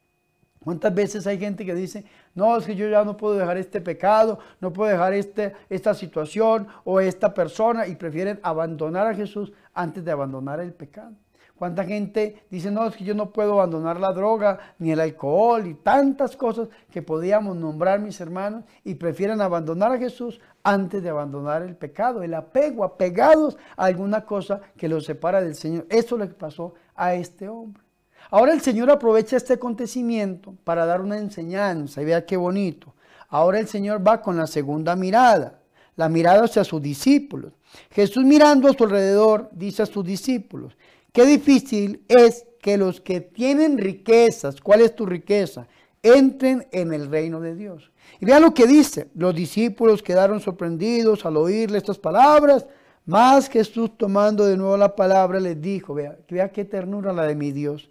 ¿Cuántas 0.63 0.95
veces 0.95 1.27
hay 1.27 1.39
gente 1.39 1.65
que 1.65 1.75
dice, 1.75 2.05
no, 2.35 2.55
es 2.59 2.67
que 2.67 2.77
yo 2.77 2.87
ya 2.87 3.03
no 3.03 3.17
puedo 3.17 3.35
dejar 3.35 3.57
este 3.57 3.81
pecado, 3.81 4.39
no 4.61 4.75
puedo 4.75 4.91
dejar 4.91 5.15
este, 5.15 5.55
esta 5.71 5.95
situación 5.95 6.69
o 6.85 7.01
esta 7.01 7.33
persona 7.33 7.87
y 7.87 7.97
prefieren 7.97 8.39
abandonar 8.43 9.07
a 9.07 9.15
Jesús 9.15 9.53
antes 9.73 10.05
de 10.05 10.11
abandonar 10.11 10.61
el 10.61 10.75
pecado? 10.75 11.15
¿Cuánta 11.61 11.85
gente 11.85 12.43
dice, 12.51 12.71
no, 12.71 12.87
es 12.87 12.97
que 12.97 13.05
yo 13.05 13.15
no 13.15 13.33
puedo 13.33 13.53
abandonar 13.53 14.01
la 14.01 14.13
droga, 14.13 14.59
ni 14.79 14.93
el 14.93 15.01
alcohol, 15.01 15.67
y 15.67 15.75
tantas 15.75 16.35
cosas 16.35 16.69
que 16.91 17.03
podíamos 17.03 17.55
nombrar 17.55 18.01
mis 18.01 18.19
hermanos, 18.19 18.65
y 18.83 18.95
prefieren 18.95 19.43
abandonar 19.43 19.93
a 19.93 19.99
Jesús 19.99 20.41
antes 20.63 21.03
de 21.03 21.09
abandonar 21.09 21.63
el 21.63 21.77
pecado, 21.77 22.23
el 22.23 22.35
apego, 22.35 22.85
apegados 22.85 23.57
a 23.77 23.87
alguna 23.87 24.25
cosa 24.25 24.61
que 24.77 24.89
los 24.89 25.05
separa 25.05 25.41
del 25.41 25.55
Señor. 25.55 25.87
Eso 25.89 26.17
le 26.17 26.27
pasó 26.27 26.75
a 26.95 27.15
este 27.15 27.49
hombre. 27.49 27.83
Ahora 28.31 28.53
el 28.53 28.61
Señor 28.61 28.91
aprovecha 28.91 29.37
este 29.37 29.55
acontecimiento 29.55 30.55
para 30.65 30.87
dar 30.87 31.01
una 31.01 31.19
enseñanza, 31.19 32.03
y 32.03 32.05
vea 32.05 32.27
qué 32.27 32.37
bonito. 32.37 32.95
Ahora 33.29 33.59
el 33.59 33.69
Señor 33.69 34.07
va 34.07 34.21
con 34.21 34.37
la 34.37 34.47
segunda 34.47 34.95
mirada, 34.97 35.61
la 35.97 36.09
mirada 36.09 36.45
hacia 36.45 36.65
sus 36.65 36.83
discípulos. 36.83 37.53
Jesús 37.91 38.25
mirando 38.25 38.69
a 38.69 38.73
su 38.73 38.85
alrededor 38.85 39.49
dice 39.53 39.83
a 39.83 39.87
sus 39.87 40.05
discípulos, 40.05 40.77
Qué 41.13 41.25
difícil 41.25 42.05
es 42.09 42.47
que 42.61 42.77
los 42.77 43.01
que 43.01 43.21
tienen 43.21 43.79
riquezas, 43.79 44.61
¿cuál 44.61 44.83
es 44.83 44.95
tu 44.95 45.07
riqueza? 45.07 45.67
Entren 46.03 46.67
en 46.73 46.93
el 46.93 47.11
reino 47.11 47.41
de 47.41 47.55
Dios. 47.55 47.91
Y 48.21 48.25
vean 48.25 48.43
lo 48.43 48.55
que 48.55 48.67
dice. 48.67 49.11
Los 49.15 49.35
discípulos 49.35 50.03
quedaron 50.03 50.41
sorprendidos 50.41 51.25
al 51.27 51.37
oírle 51.37 51.79
estas 51.79 51.99
palabras. 51.99 52.67
Más 53.05 53.49
Jesús 53.49 53.97
tomando 53.97 54.47
de 54.47 54.57
nuevo 54.57 54.77
la 54.77 54.95
palabra 54.95 55.41
les 55.41 55.61
dijo, 55.61 55.95
vea, 55.95 56.19
vea 56.29 56.51
qué 56.51 56.65
ternura 56.65 57.13
la 57.13 57.25
de 57.25 57.35
mi 57.35 57.53
Dios. 57.53 57.91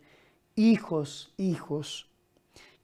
Hijos, 0.56 1.34
hijos, 1.38 2.10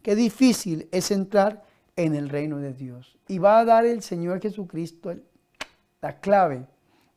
qué 0.02 0.16
difícil 0.16 0.88
es 0.92 1.12
entrar 1.12 1.64
en 1.96 2.16
el 2.16 2.30
reino 2.30 2.58
de 2.58 2.74
Dios. 2.74 3.18
Y 3.28 3.40
va 3.40 3.60
a 3.60 3.66
dar 3.66 3.86
el 3.86 4.02
Señor 4.02 4.42
Jesucristo 4.42 5.14
la 6.02 6.20
clave 6.20 6.66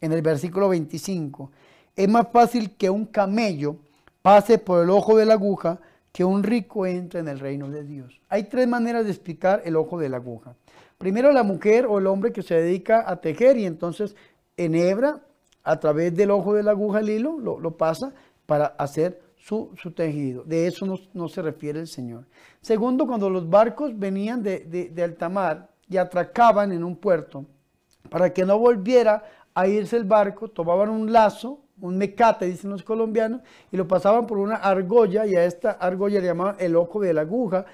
en 0.01 0.13
el 0.13 0.23
versículo 0.23 0.69
25 0.69 1.51
es 1.99 2.09
más 2.09 2.29
fácil 2.33 2.77
que 2.77 2.89
un 2.89 3.07
camello 3.07 3.77
pase 4.23 4.57
por 4.57 4.85
el 4.85 4.91
ojo 4.91 5.17
de 5.17 5.27
la 5.27 5.35
aguja 5.35 5.81
que 6.19 6.25
un 6.25 6.43
rico 6.43 6.85
entre 6.85 7.21
en 7.21 7.29
el 7.29 7.39
reino 7.39 7.71
de 7.71 7.85
Dios. 7.85 8.21
Hay 8.29 8.49
tres 8.49 8.67
maneras 8.67 9.05
de 9.05 9.13
explicar 9.13 9.63
el 9.65 9.77
ojo 9.77 10.01
de 10.01 10.09
la 10.09 10.17
aguja. 10.17 10.57
Primero 10.99 11.31
la 11.31 11.45
mujer 11.45 11.87
o 11.87 12.01
el 12.01 12.09
hombre 12.09 12.33
que 12.33 12.43
se 12.43 12.57
dedica 12.57 13.09
a 13.09 13.21
tejer 13.21 13.57
y 13.57 13.67
entonces 13.67 14.17
enhebra 14.57 15.21
a 15.63 15.79
través 15.79 16.17
del 16.17 16.33
ojo 16.33 16.55
de 16.55 16.65
la 16.65 16.73
aguja 16.73 16.99
el 16.99 17.11
hilo, 17.11 17.39
lo, 17.39 17.77
pasa 17.77 18.15
para 18.47 18.67
hacer 18.67 19.23
su, 19.37 19.71
tejido. 19.95 20.43
De 20.43 20.67
eso 20.67 20.87
no, 21.15 21.29
se 21.29 21.41
refiere 21.41 21.79
el 21.79 21.87
Señor. 21.87 22.27
Segundo, 22.63 23.07
cuando 23.07 23.31
los 23.31 23.49
barcos 23.49 23.97
venían 23.97 24.43
de, 24.43 24.91
de 24.93 25.05
alta 25.05 25.29
mar 25.29 25.71
y 25.89 25.99
atracaban 25.99 26.73
en 26.73 26.83
un 26.83 26.97
puerto, 26.97 27.47
para 28.11 28.33
que 28.33 28.45
no 28.45 28.59
volviera 28.59 29.23
a 29.55 29.69
irse 29.69 29.97
el 29.97 30.03
barco, 30.03 30.49
tomaban 30.49 30.89
un 30.91 31.13
lazo 31.13 31.61
un 31.81 31.97
mecate, 31.99 32.47
dicen 32.47 32.71
los 32.71 32.83
colombianos, 32.83 33.43
y 33.71 33.77
lo 33.77 33.87
pasaban 33.87 34.27
por 34.27 34.39
una 34.39 34.57
argolla, 34.57 35.27
y 35.27 35.37
a 35.37 35.45
esta 35.45 35.73
argolla 35.73 36.21
le 36.21 36.27
llamaban 36.27 36.57
el 36.59 36.77
ojo 36.77 37.01
de 37.01 37.15
la 37.15 37.23
aguja, 37.23 37.65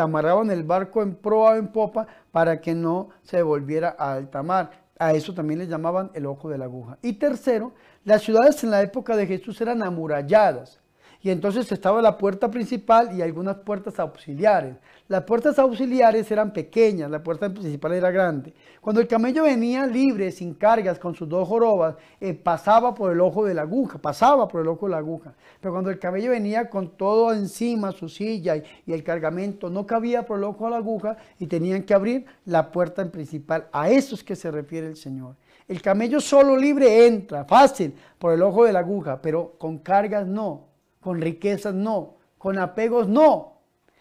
amarraban 0.00 0.50
el 0.50 0.62
barco 0.62 1.02
en 1.02 1.14
proa 1.14 1.52
o 1.52 1.56
en 1.56 1.68
popa 1.68 2.06
para 2.30 2.60
que 2.60 2.74
no 2.74 3.10
se 3.22 3.42
volviera 3.42 3.94
a 3.98 4.14
alta 4.14 4.42
mar. 4.42 4.70
A 4.98 5.12
eso 5.12 5.32
también 5.32 5.60
le 5.60 5.66
llamaban 5.66 6.10
el 6.14 6.26
ojo 6.26 6.48
de 6.48 6.58
la 6.58 6.64
aguja. 6.64 6.98
Y 7.02 7.14
tercero, 7.14 7.72
las 8.04 8.22
ciudades 8.22 8.62
en 8.64 8.70
la 8.70 8.82
época 8.82 9.16
de 9.16 9.26
Jesús 9.26 9.60
eran 9.60 9.82
amuralladas. 9.82 10.80
Y 11.20 11.30
entonces 11.30 11.70
estaba 11.72 12.00
la 12.00 12.16
puerta 12.16 12.48
principal 12.48 13.16
y 13.16 13.22
algunas 13.22 13.56
puertas 13.56 13.98
auxiliares. 13.98 14.76
Las 15.08 15.24
puertas 15.24 15.58
auxiliares 15.58 16.30
eran 16.30 16.52
pequeñas, 16.52 17.10
la 17.10 17.22
puerta 17.22 17.48
principal 17.48 17.92
era 17.92 18.12
grande. 18.12 18.54
Cuando 18.80 19.00
el 19.00 19.08
camello 19.08 19.42
venía 19.42 19.84
libre, 19.84 20.30
sin 20.30 20.54
cargas, 20.54 21.00
con 21.00 21.16
sus 21.16 21.28
dos 21.28 21.48
jorobas, 21.48 21.96
eh, 22.20 22.34
pasaba 22.34 22.94
por 22.94 23.10
el 23.10 23.20
ojo 23.20 23.44
de 23.44 23.54
la 23.54 23.62
aguja, 23.62 23.98
pasaba 23.98 24.46
por 24.46 24.60
el 24.60 24.68
ojo 24.68 24.86
de 24.86 24.92
la 24.92 24.98
aguja. 24.98 25.34
Pero 25.60 25.72
cuando 25.72 25.90
el 25.90 25.98
camello 25.98 26.30
venía 26.30 26.70
con 26.70 26.90
todo 26.90 27.32
encima, 27.32 27.90
su 27.90 28.08
silla 28.08 28.56
y, 28.56 28.62
y 28.86 28.92
el 28.92 29.02
cargamento, 29.02 29.70
no 29.70 29.86
cabía 29.86 30.24
por 30.24 30.38
el 30.38 30.44
ojo 30.44 30.66
de 30.66 30.70
la 30.70 30.76
aguja 30.76 31.16
y 31.40 31.48
tenían 31.48 31.82
que 31.82 31.94
abrir 31.94 32.26
la 32.44 32.70
puerta 32.70 33.04
principal. 33.10 33.66
A 33.72 33.90
eso 33.90 34.14
es 34.14 34.22
que 34.22 34.36
se 34.36 34.52
refiere 34.52 34.86
el 34.86 34.96
Señor. 34.96 35.34
El 35.66 35.82
camello 35.82 36.20
solo 36.20 36.56
libre 36.56 37.08
entra, 37.08 37.44
fácil, 37.44 37.92
por 38.18 38.32
el 38.32 38.42
ojo 38.42 38.64
de 38.64 38.72
la 38.72 38.78
aguja, 38.78 39.20
pero 39.20 39.54
con 39.58 39.78
cargas 39.78 40.24
no 40.24 40.67
con 41.00 41.20
riquezas 41.20 41.74
no. 41.74 42.14
con 42.38 42.58
apegos 42.58 43.08
no. 43.08 43.54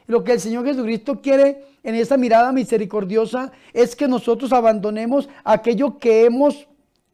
Lo 0.06 0.24
que 0.24 0.34
el 0.34 0.40
Señor 0.40 0.66
Jesucristo 0.66 1.22
quiere 1.22 1.64
en 1.84 1.96
esa 1.96 2.18
mirada 2.18 2.52
misericordiosa 2.52 3.52
es 3.74 3.96
que 3.96 4.08
nosotros 4.08 4.54
abandonemos 4.54 5.28
aquello 5.44 5.98
que 5.98 6.26
hemos 6.26 6.68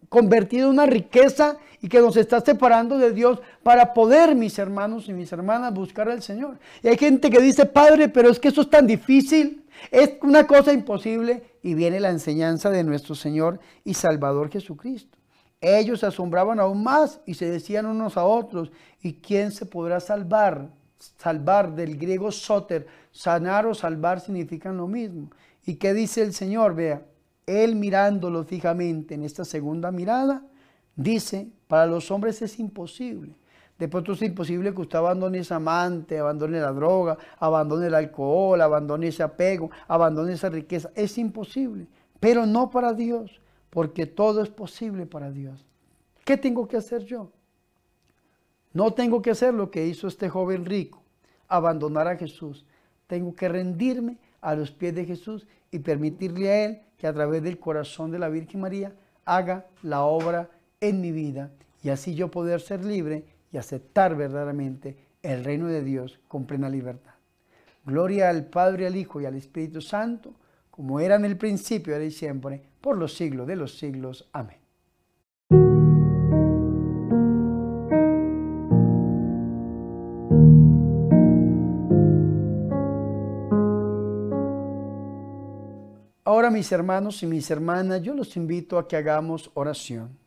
convertido 0.09 0.67
en 0.67 0.73
una 0.73 0.85
riqueza 0.85 1.57
y 1.81 1.89
que 1.89 1.99
nos 1.99 2.15
está 2.15 2.39
separando 2.39 2.97
de 2.97 3.11
Dios 3.11 3.39
para 3.61 3.93
poder, 3.93 4.35
mis 4.35 4.57
hermanos 4.57 5.09
y 5.09 5.13
mis 5.13 5.31
hermanas, 5.33 5.73
buscar 5.73 6.07
al 6.07 6.21
Señor. 6.21 6.57
Y 6.81 6.87
hay 6.87 6.97
gente 6.97 7.29
que 7.29 7.41
dice, 7.41 7.65
Padre, 7.65 8.09
pero 8.09 8.29
es 8.29 8.39
que 8.39 8.47
eso 8.47 8.61
es 8.61 8.69
tan 8.69 8.87
difícil, 8.87 9.65
es 9.91 10.13
una 10.21 10.47
cosa 10.47 10.71
imposible. 10.71 11.43
Y 11.61 11.73
viene 11.73 11.99
la 11.99 12.09
enseñanza 12.09 12.69
de 12.69 12.83
nuestro 12.83 13.15
Señor 13.15 13.59
y 13.83 13.95
Salvador 13.95 14.49
Jesucristo. 14.49 15.17
Ellos 15.63 16.01
se 16.01 16.08
asombraban 16.08 16.60
aún 16.60 16.84
más 16.84 17.22
y 17.25 17.36
se 17.36 17.50
decían 17.50 17.86
unos 17.86 18.17
a 18.17 18.25
otros, 18.25 18.70
¿y 19.01 19.13
quién 19.13 19.50
se 19.50 19.65
podrá 19.65 20.01
salvar? 20.01 20.70
Salvar 20.98 21.74
del 21.74 21.98
griego 21.98 22.34
soter, 22.34 22.86
sanar 23.12 23.65
o 23.65 23.74
salvar 23.74 24.20
significan 24.20 24.75
lo 24.75 24.88
mismo. 24.88 25.29
¿Y 25.65 25.75
qué 25.75 25.93
dice 25.93 26.22
el 26.22 26.34
Señor? 26.34 26.75
Vea, 26.75 27.05
Él 27.46 27.77
mirándolo 27.77 28.43
fijamente 28.43 29.15
en 29.15 29.24
esta 29.24 29.46
segunda 29.46 29.89
mirada, 29.89 30.46
dice, 30.98 31.48
para 31.70 31.86
los 31.86 32.12
hombres 32.12 32.41
es 32.41 32.60
imposible. 32.60 33.34
De 33.79 33.88
pronto 33.88 34.12
es 34.12 34.22
imposible 34.22 34.74
que 34.74 34.82
usted 34.82 34.98
abandone 34.98 35.39
ese 35.39 35.53
amante, 35.53 36.20
abandone 36.20 36.60
la 36.60 36.74
droga, 36.74 37.17
abandone 37.39 37.88
el 37.88 37.96
alcohol, 37.96 38.60
abandone 38.60 39.08
ese 39.08 39.24
apego, 39.24 39.72
abandone 39.88 40.34
esa 40.34 40.50
riqueza. 40.50 40.91
Es 40.93 41.17
imposible, 41.17 41.88
pero 42.20 42.46
no 42.46 42.70
para 42.70 42.91
Dios, 42.93 43.39
porque 43.73 44.05
todo 44.05 44.43
es 44.43 44.49
posible 44.49 45.07
para 45.07 45.31
Dios. 45.31 45.65
¿Qué 46.23 46.37
tengo 46.37 46.67
que 46.67 46.77
hacer 46.77 47.05
yo? 47.05 47.31
No 48.71 48.93
tengo 48.93 49.21
que 49.21 49.31
hacer 49.31 49.51
lo 49.53 49.71
que 49.71 49.87
hizo 49.87 50.07
este 50.07 50.29
joven 50.29 50.63
rico, 50.65 51.01
abandonar 51.47 52.07
a 52.07 52.15
Jesús. 52.15 52.65
Tengo 53.07 53.35
que 53.35 53.49
rendirme 53.49 54.17
a 54.41 54.53
los 54.53 54.71
pies 54.71 54.93
de 54.93 55.05
Jesús 55.05 55.47
y 55.71 55.79
permitirle 55.79 56.51
a 56.51 56.65
Él 56.65 56.81
que 56.97 57.07
a 57.07 57.13
través 57.13 57.41
del 57.41 57.59
corazón 57.59 58.11
de 58.11 58.19
la 58.19 58.29
Virgen 58.29 58.61
María 58.61 58.93
haga 59.25 59.65
la 59.81 60.03
obra 60.03 60.51
en 60.79 61.01
mi 61.01 61.11
vida 61.11 61.49
y 61.81 61.89
así 61.89 62.13
yo 62.13 62.29
poder 62.29 62.61
ser 62.61 62.85
libre 62.85 63.25
y 63.51 63.57
aceptar 63.57 64.15
verdaderamente 64.15 64.97
el 65.23 65.43
reino 65.43 65.67
de 65.67 65.83
Dios 65.83 66.19
con 66.27 66.45
plena 66.45 66.69
libertad. 66.69 67.13
Gloria 67.85 68.29
al 68.29 68.45
Padre, 68.45 68.85
al 68.85 68.95
Hijo 68.95 69.19
y 69.19 69.25
al 69.25 69.35
Espíritu 69.35 69.81
Santo, 69.81 70.35
como 70.75 70.99
era 70.99 71.17
en 71.17 71.25
el 71.25 71.37
principio, 71.37 71.93
ahora 71.93 72.05
y 72.05 72.09
siempre, 72.09 72.59
por 72.81 72.97
los 72.97 73.13
siglos 73.13 73.45
de 73.45 73.55
los 73.55 73.77
siglos. 73.77 74.27
Amén. 74.33 74.57
Ahora 86.23 86.49
mis 86.49 86.71
hermanos 86.71 87.21
y 87.21 87.27
mis 87.27 87.51
hermanas, 87.51 88.01
yo 88.01 88.15
los 88.15 88.35
invito 88.35 88.79
a 88.79 88.87
que 88.87 88.95
hagamos 88.95 89.51
oración. 89.53 90.17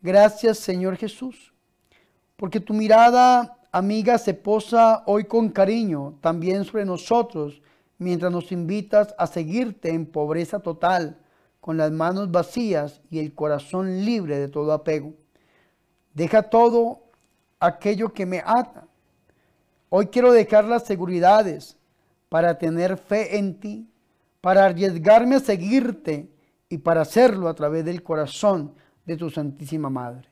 Gracias 0.00 0.58
Señor 0.58 0.98
Jesús, 0.98 1.52
porque 2.36 2.60
tu 2.60 2.74
mirada 2.74 3.58
amiga 3.72 4.18
se 4.18 4.34
posa 4.34 5.02
hoy 5.06 5.24
con 5.24 5.48
cariño 5.48 6.14
también 6.20 6.64
sobre 6.64 6.84
nosotros, 6.84 7.60
mientras 8.00 8.32
nos 8.32 8.50
invitas 8.50 9.14
a 9.16 9.28
seguirte 9.28 9.90
en 9.90 10.06
pobreza 10.06 10.58
total, 10.58 11.18
con 11.60 11.76
las 11.76 11.92
manos 11.92 12.32
vacías 12.32 13.00
y 13.10 13.20
el 13.20 13.34
corazón 13.34 14.04
libre 14.04 14.38
de 14.38 14.48
todo 14.48 14.72
apego. 14.72 15.12
Deja 16.14 16.42
todo 16.42 17.04
aquello 17.60 18.12
que 18.12 18.26
me 18.26 18.42
ata. 18.44 18.88
Hoy 19.90 20.06
quiero 20.06 20.32
dejar 20.32 20.64
las 20.64 20.84
seguridades 20.84 21.76
para 22.28 22.58
tener 22.58 22.96
fe 22.96 23.36
en 23.36 23.60
ti 23.60 23.90
para 24.40 24.64
arriesgarme 24.64 25.36
a 25.36 25.40
seguirte 25.40 26.30
y 26.68 26.78
para 26.78 27.02
hacerlo 27.02 27.48
a 27.48 27.54
través 27.54 27.84
del 27.84 28.02
corazón 28.02 28.74
de 29.04 29.16
tu 29.16 29.30
Santísima 29.30 29.90
Madre. 29.90 30.28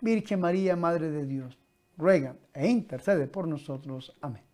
Virgen 0.00 0.40
María, 0.40 0.74
Madre 0.74 1.10
de 1.10 1.26
Dios, 1.26 1.58
ruega 1.96 2.36
e 2.54 2.68
intercede 2.68 3.28
por 3.28 3.46
nosotros. 3.46 4.16
Amén. 4.20 4.51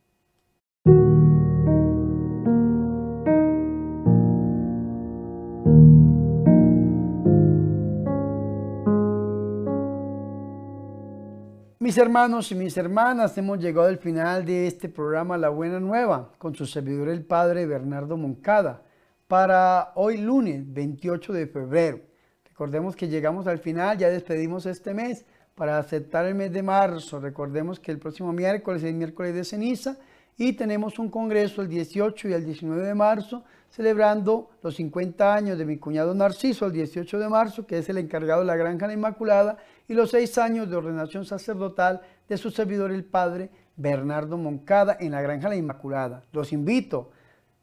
Mis 11.89 11.97
hermanos 11.97 12.53
y 12.53 12.55
mis 12.55 12.77
hermanas, 12.77 13.39
hemos 13.39 13.59
llegado 13.59 13.89
al 13.89 13.97
final 13.97 14.45
de 14.45 14.67
este 14.67 14.91
programa 14.91 15.39
La 15.39 15.49
Buena 15.49 15.81
Nueva 15.81 16.33
con 16.37 16.55
su 16.55 16.67
servidor 16.67 17.09
el 17.09 17.25
Padre 17.25 17.65
Bernardo 17.65 18.19
Moncada 18.19 18.83
para 19.27 19.93
hoy 19.95 20.19
lunes 20.19 20.71
28 20.71 21.33
de 21.33 21.47
febrero. 21.47 22.01
Recordemos 22.45 22.95
que 22.95 23.09
llegamos 23.09 23.47
al 23.47 23.59
final, 23.59 23.97
ya 23.97 24.11
despedimos 24.11 24.67
este 24.67 24.93
mes 24.93 25.25
para 25.55 25.79
aceptar 25.79 26.27
el 26.27 26.35
mes 26.35 26.53
de 26.53 26.63
marzo. 26.63 27.21
Recordemos 27.21 27.81
que 27.81 27.91
el 27.91 27.99
próximo 27.99 28.35
miércoles 28.35 28.83
es 28.83 28.93
miércoles 28.93 29.33
de 29.33 29.45
ceniza 29.45 29.97
y 30.37 30.53
tenemos 30.53 30.99
un 30.99 31.09
congreso 31.09 31.63
el 31.63 31.69
18 31.69 32.29
y 32.29 32.33
el 32.35 32.45
19 32.45 32.83
de 32.83 32.95
marzo 32.95 33.45
celebrando 33.71 34.51
los 34.63 34.77
50 34.77 35.35
años 35.35 35.59
de 35.59 35.65
mi 35.65 35.79
cuñado 35.79 36.15
Narciso 36.15 36.67
el 36.67 36.73
18 36.73 37.19
de 37.19 37.29
marzo, 37.29 37.67
que 37.67 37.79
es 37.79 37.89
el 37.89 37.99
encargado 37.99 38.41
de 38.41 38.47
la 38.47 38.57
Granja 38.57 38.87
La 38.87 38.93
Inmaculada, 38.93 39.57
y 39.87 39.95
los 39.95 40.11
seis 40.11 40.37
años 40.39 40.69
de 40.69 40.77
ordenación 40.77 41.25
sacerdotal 41.25 42.01
de 42.29 42.37
su 42.37 42.51
servidor 42.51 42.91
el 42.91 43.05
Padre 43.05 43.51
Bernardo 43.77 44.37
Moncada 44.37 44.97
en 45.01 45.13
la 45.13 45.23
Granja 45.23 45.49
La 45.49 45.57
Inmaculada. 45.57 46.23
Los 46.33 46.53
invito 46.53 47.11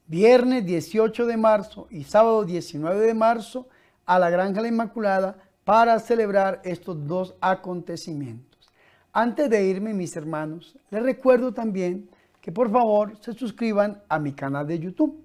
viernes 0.08 0.66
18 0.66 1.26
de 1.26 1.38
marzo 1.38 1.88
y 1.90 2.04
sábado 2.04 2.46
19 2.46 3.06
de 3.06 3.14
marzo 3.14 3.68
a 4.06 4.20
la 4.20 4.30
Granja 4.30 4.62
La 4.62 4.68
Inmaculada 4.68 5.38
para 5.64 6.00
celebrar 6.00 6.62
estos 6.64 7.08
dos 7.08 7.36
acontecimientos. 7.42 8.70
Antes 9.12 9.50
de 9.50 9.66
irme, 9.66 9.94
mis 9.94 10.16
hermanos, 10.16 10.78
les 10.92 11.02
recuerdo 11.02 11.54
también 11.54 12.10
que 12.40 12.52
por 12.52 12.72
favor 12.72 13.18
se 13.22 13.34
suscriban 13.34 14.02
a 14.08 14.20
mi 14.20 14.34
canal 14.34 14.68
de 14.68 14.78
YouTube. 14.78 15.25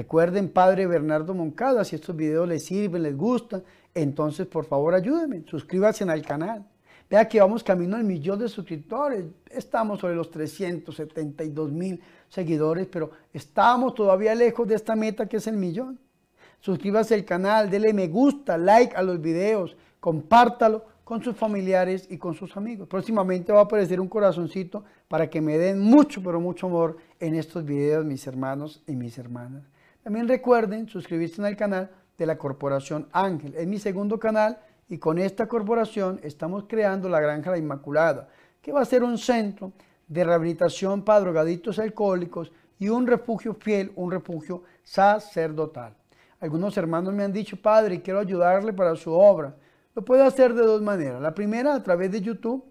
Recuerden, 0.00 0.48
Padre 0.48 0.86
Bernardo 0.86 1.34
Moncada, 1.34 1.84
si 1.84 1.94
estos 1.94 2.16
videos 2.16 2.48
les 2.48 2.64
sirven, 2.64 3.02
les 3.02 3.14
gustan, 3.14 3.62
entonces 3.92 4.46
por 4.46 4.64
favor 4.64 4.94
ayúdenme, 4.94 5.44
suscríbanse 5.46 6.04
al 6.04 6.22
canal. 6.22 6.64
Vea 7.10 7.28
que 7.28 7.38
vamos 7.38 7.62
camino 7.62 7.96
al 7.96 8.04
millón 8.04 8.38
de 8.38 8.48
suscriptores. 8.48 9.26
Estamos 9.50 10.00
sobre 10.00 10.14
los 10.14 10.30
372 10.30 11.70
mil 11.70 12.00
seguidores, 12.30 12.86
pero 12.86 13.10
estamos 13.34 13.92
todavía 13.92 14.34
lejos 14.34 14.66
de 14.66 14.76
esta 14.76 14.96
meta 14.96 15.26
que 15.26 15.36
es 15.36 15.46
el 15.46 15.58
millón. 15.58 15.98
Suscríbase 16.60 17.14
al 17.14 17.26
canal, 17.26 17.68
dele 17.68 17.92
me 17.92 18.08
gusta, 18.08 18.56
like 18.56 18.96
a 18.96 19.02
los 19.02 19.20
videos, 19.20 19.76
compártalo 20.00 20.86
con 21.04 21.22
sus 21.22 21.36
familiares 21.36 22.06
y 22.08 22.16
con 22.16 22.32
sus 22.32 22.56
amigos. 22.56 22.88
Próximamente 22.88 23.52
va 23.52 23.58
a 23.58 23.64
aparecer 23.64 24.00
un 24.00 24.08
corazoncito 24.08 24.82
para 25.08 25.28
que 25.28 25.42
me 25.42 25.58
den 25.58 25.78
mucho, 25.78 26.22
pero 26.22 26.40
mucho 26.40 26.68
amor 26.68 26.96
en 27.18 27.34
estos 27.34 27.66
videos, 27.66 28.02
mis 28.06 28.26
hermanos 28.26 28.82
y 28.86 28.96
mis 28.96 29.18
hermanas. 29.18 29.69
También 30.02 30.28
recuerden 30.28 30.88
suscribirse 30.88 31.44
al 31.44 31.56
canal 31.56 31.90
de 32.16 32.26
la 32.26 32.38
Corporación 32.38 33.08
Ángel. 33.12 33.54
Es 33.54 33.66
mi 33.66 33.78
segundo 33.78 34.18
canal 34.18 34.58
y 34.88 34.98
con 34.98 35.18
esta 35.18 35.46
corporación 35.46 36.20
estamos 36.22 36.64
creando 36.66 37.08
la 37.08 37.20
Granja 37.20 37.50
La 37.50 37.58
Inmaculada, 37.58 38.28
que 38.60 38.72
va 38.72 38.80
a 38.80 38.84
ser 38.84 39.02
un 39.02 39.18
centro 39.18 39.72
de 40.08 40.24
rehabilitación 40.24 41.02
para 41.04 41.20
drogadictos 41.20 41.78
alcohólicos 41.78 42.50
y 42.78 42.88
un 42.88 43.06
refugio 43.06 43.54
fiel, 43.54 43.92
un 43.94 44.10
refugio 44.10 44.64
sacerdotal. 44.82 45.94
Algunos 46.40 46.76
hermanos 46.76 47.12
me 47.12 47.22
han 47.22 47.32
dicho, 47.32 47.56
Padre, 47.56 48.00
quiero 48.00 48.18
ayudarle 48.18 48.72
para 48.72 48.96
su 48.96 49.12
obra. 49.12 49.54
Lo 49.94 50.02
puedo 50.04 50.24
hacer 50.24 50.54
de 50.54 50.62
dos 50.62 50.80
maneras. 50.80 51.20
La 51.20 51.34
primera, 51.34 51.74
a 51.74 51.82
través 51.82 52.10
de 52.10 52.22
YouTube. 52.22 52.64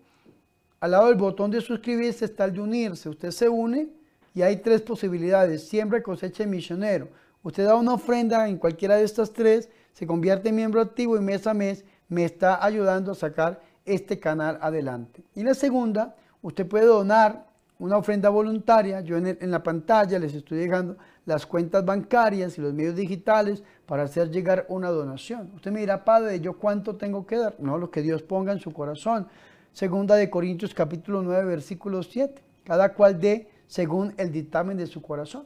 Al 0.79 0.91
lado 0.91 1.07
del 1.07 1.15
botón 1.15 1.51
de 1.51 1.61
suscribirse 1.61 2.25
está 2.25 2.45
el 2.45 2.53
de 2.53 2.61
unirse. 2.61 3.09
Usted 3.09 3.31
se 3.31 3.47
une 3.47 3.89
y 4.33 4.41
hay 4.41 4.57
tres 4.57 4.81
posibilidades. 4.81 5.67
Siempre 5.67 6.03
cosecha 6.03 6.45
misionero. 6.45 7.07
Usted 7.43 7.65
da 7.65 7.75
una 7.75 7.93
ofrenda 7.93 8.47
en 8.47 8.57
cualquiera 8.57 8.95
de 8.95 9.03
estas 9.03 9.31
tres, 9.31 9.69
se 9.93 10.05
convierte 10.05 10.49
en 10.49 10.55
miembro 10.55 10.81
activo 10.81 11.17
y 11.17 11.21
mes 11.21 11.47
a 11.47 11.53
mes 11.53 11.85
me 12.09 12.25
está 12.25 12.63
ayudando 12.63 13.11
a 13.11 13.15
sacar 13.15 13.61
este 13.85 14.19
canal 14.19 14.57
adelante. 14.61 15.23
Y 15.35 15.43
la 15.43 15.53
segunda, 15.53 16.15
usted 16.41 16.67
puede 16.67 16.85
donar 16.85 17.47
una 17.79 17.97
ofrenda 17.97 18.29
voluntaria. 18.29 19.01
Yo 19.01 19.17
en, 19.17 19.37
la 19.51 19.63
pantalla 19.63 20.19
les 20.19 20.33
estoy 20.33 20.57
dejando 20.57 20.97
las 21.25 21.45
cuentas 21.45 21.85
bancarias 21.85 22.57
y 22.57 22.61
los 22.61 22.73
medios 22.73 22.95
digitales 22.95 23.63
para 23.85 24.03
hacer 24.03 24.29
llegar 24.29 24.65
una 24.69 24.89
donación. 24.89 25.51
Usted 25.55 25.71
me 25.71 25.79
dirá, 25.79 26.03
Padre, 26.03 26.39
¿yo 26.39 26.57
cuánto 26.57 26.95
tengo 26.95 27.25
que 27.25 27.37
dar? 27.37 27.55
No, 27.59 27.77
lo 27.77 27.89
que 27.89 28.01
Dios 28.01 28.21
ponga 28.21 28.51
en 28.51 28.59
su 28.59 28.73
corazón. 28.73 29.27
Segunda 29.71 30.15
de 30.15 30.29
Corintios 30.29 30.73
capítulo 30.73 31.21
9, 31.21 31.45
versículo 31.45 32.03
7. 32.03 32.41
Cada 32.65 32.93
cual 32.93 33.19
dé 33.19 33.49
según 33.69 34.13
el 34.17 34.32
dictamen 34.32 34.75
de 34.75 34.88
su 34.88 35.01
corazón. 35.01 35.45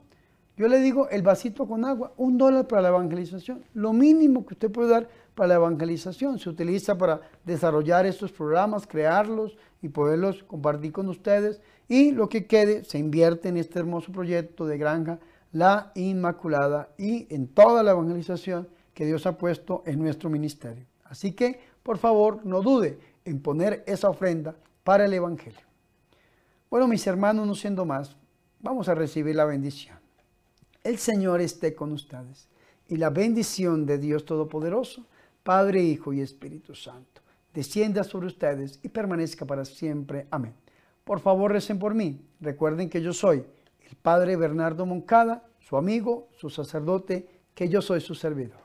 Yo 0.55 0.67
le 0.67 0.79
digo 0.79 1.09
el 1.09 1.23
vasito 1.23 1.67
con 1.67 1.83
agua, 1.83 2.13
un 2.15 2.37
dólar 2.37 2.67
para 2.67 2.83
la 2.83 2.89
evangelización. 2.89 3.63
Lo 3.73 3.91
mínimo 3.91 4.45
que 4.45 4.53
usted 4.53 4.71
puede 4.71 4.89
dar 4.89 5.09
para 5.35 5.49
la 5.49 5.55
evangelización 5.55 6.39
se 6.39 6.49
utiliza 6.49 6.97
para 6.97 7.21
desarrollar 7.43 8.05
estos 8.05 8.31
programas, 8.31 8.87
crearlos 8.87 9.57
y 9.81 9.89
poderlos 9.89 10.43
compartir 10.43 10.91
con 10.91 11.09
ustedes. 11.09 11.61
Y 11.87 12.11
lo 12.11 12.29
que 12.29 12.45
quede 12.45 12.83
se 12.85 12.97
invierte 12.97 13.49
en 13.49 13.57
este 13.57 13.79
hermoso 13.79 14.11
proyecto 14.11 14.65
de 14.65 14.77
granja 14.77 15.19
La 15.51 15.91
Inmaculada 15.95 16.89
y 16.97 17.27
en 17.33 17.47
toda 17.47 17.83
la 17.83 17.91
evangelización 17.91 18.69
que 18.93 19.05
Dios 19.05 19.25
ha 19.25 19.37
puesto 19.37 19.83
en 19.85 19.99
nuestro 19.99 20.29
ministerio. 20.29 20.85
Así 21.03 21.33
que, 21.33 21.59
por 21.81 21.97
favor, 21.97 22.45
no 22.45 22.61
dude 22.61 22.99
en 23.25 23.41
poner 23.41 23.83
esa 23.85 24.09
ofrenda 24.09 24.55
para 24.83 25.05
el 25.05 25.13
Evangelio. 25.13 25.72
Bueno, 26.73 26.87
mis 26.87 27.05
hermanos, 27.05 27.45
no 27.45 27.53
siendo 27.53 27.85
más, 27.85 28.15
vamos 28.59 28.89
a 28.89 28.95
recibir 28.95 29.35
la 29.35 29.45
bendición. 29.45 29.95
El 30.83 30.97
Señor 30.97 31.39
esté 31.39 31.75
con 31.75 31.91
ustedes 31.91 32.47
y 32.87 32.95
la 32.95 33.11
bendición 33.11 33.85
de 33.85 33.99
Dios 33.99 34.25
Todopoderoso, 34.25 35.05
Padre, 35.43 35.83
Hijo 35.83 36.13
y 36.13 36.21
Espíritu 36.21 36.73
Santo, 36.73 37.21
descienda 37.53 38.03
sobre 38.03 38.25
ustedes 38.25 38.79
y 38.81 38.89
permanezca 38.89 39.45
para 39.45 39.65
siempre. 39.65 40.25
Amén. 40.31 40.55
Por 41.03 41.19
favor, 41.19 41.51
recen 41.51 41.77
por 41.77 41.93
mí. 41.93 42.19
Recuerden 42.41 42.89
que 42.89 43.03
yo 43.03 43.13
soy 43.13 43.45
el 43.87 43.95
Padre 43.95 44.35
Bernardo 44.35 44.87
Moncada, 44.87 45.45
su 45.59 45.77
amigo, 45.77 46.27
su 46.31 46.49
sacerdote, 46.49 47.29
que 47.53 47.69
yo 47.69 47.83
soy 47.83 48.01
su 48.01 48.15
servidor. 48.15 48.62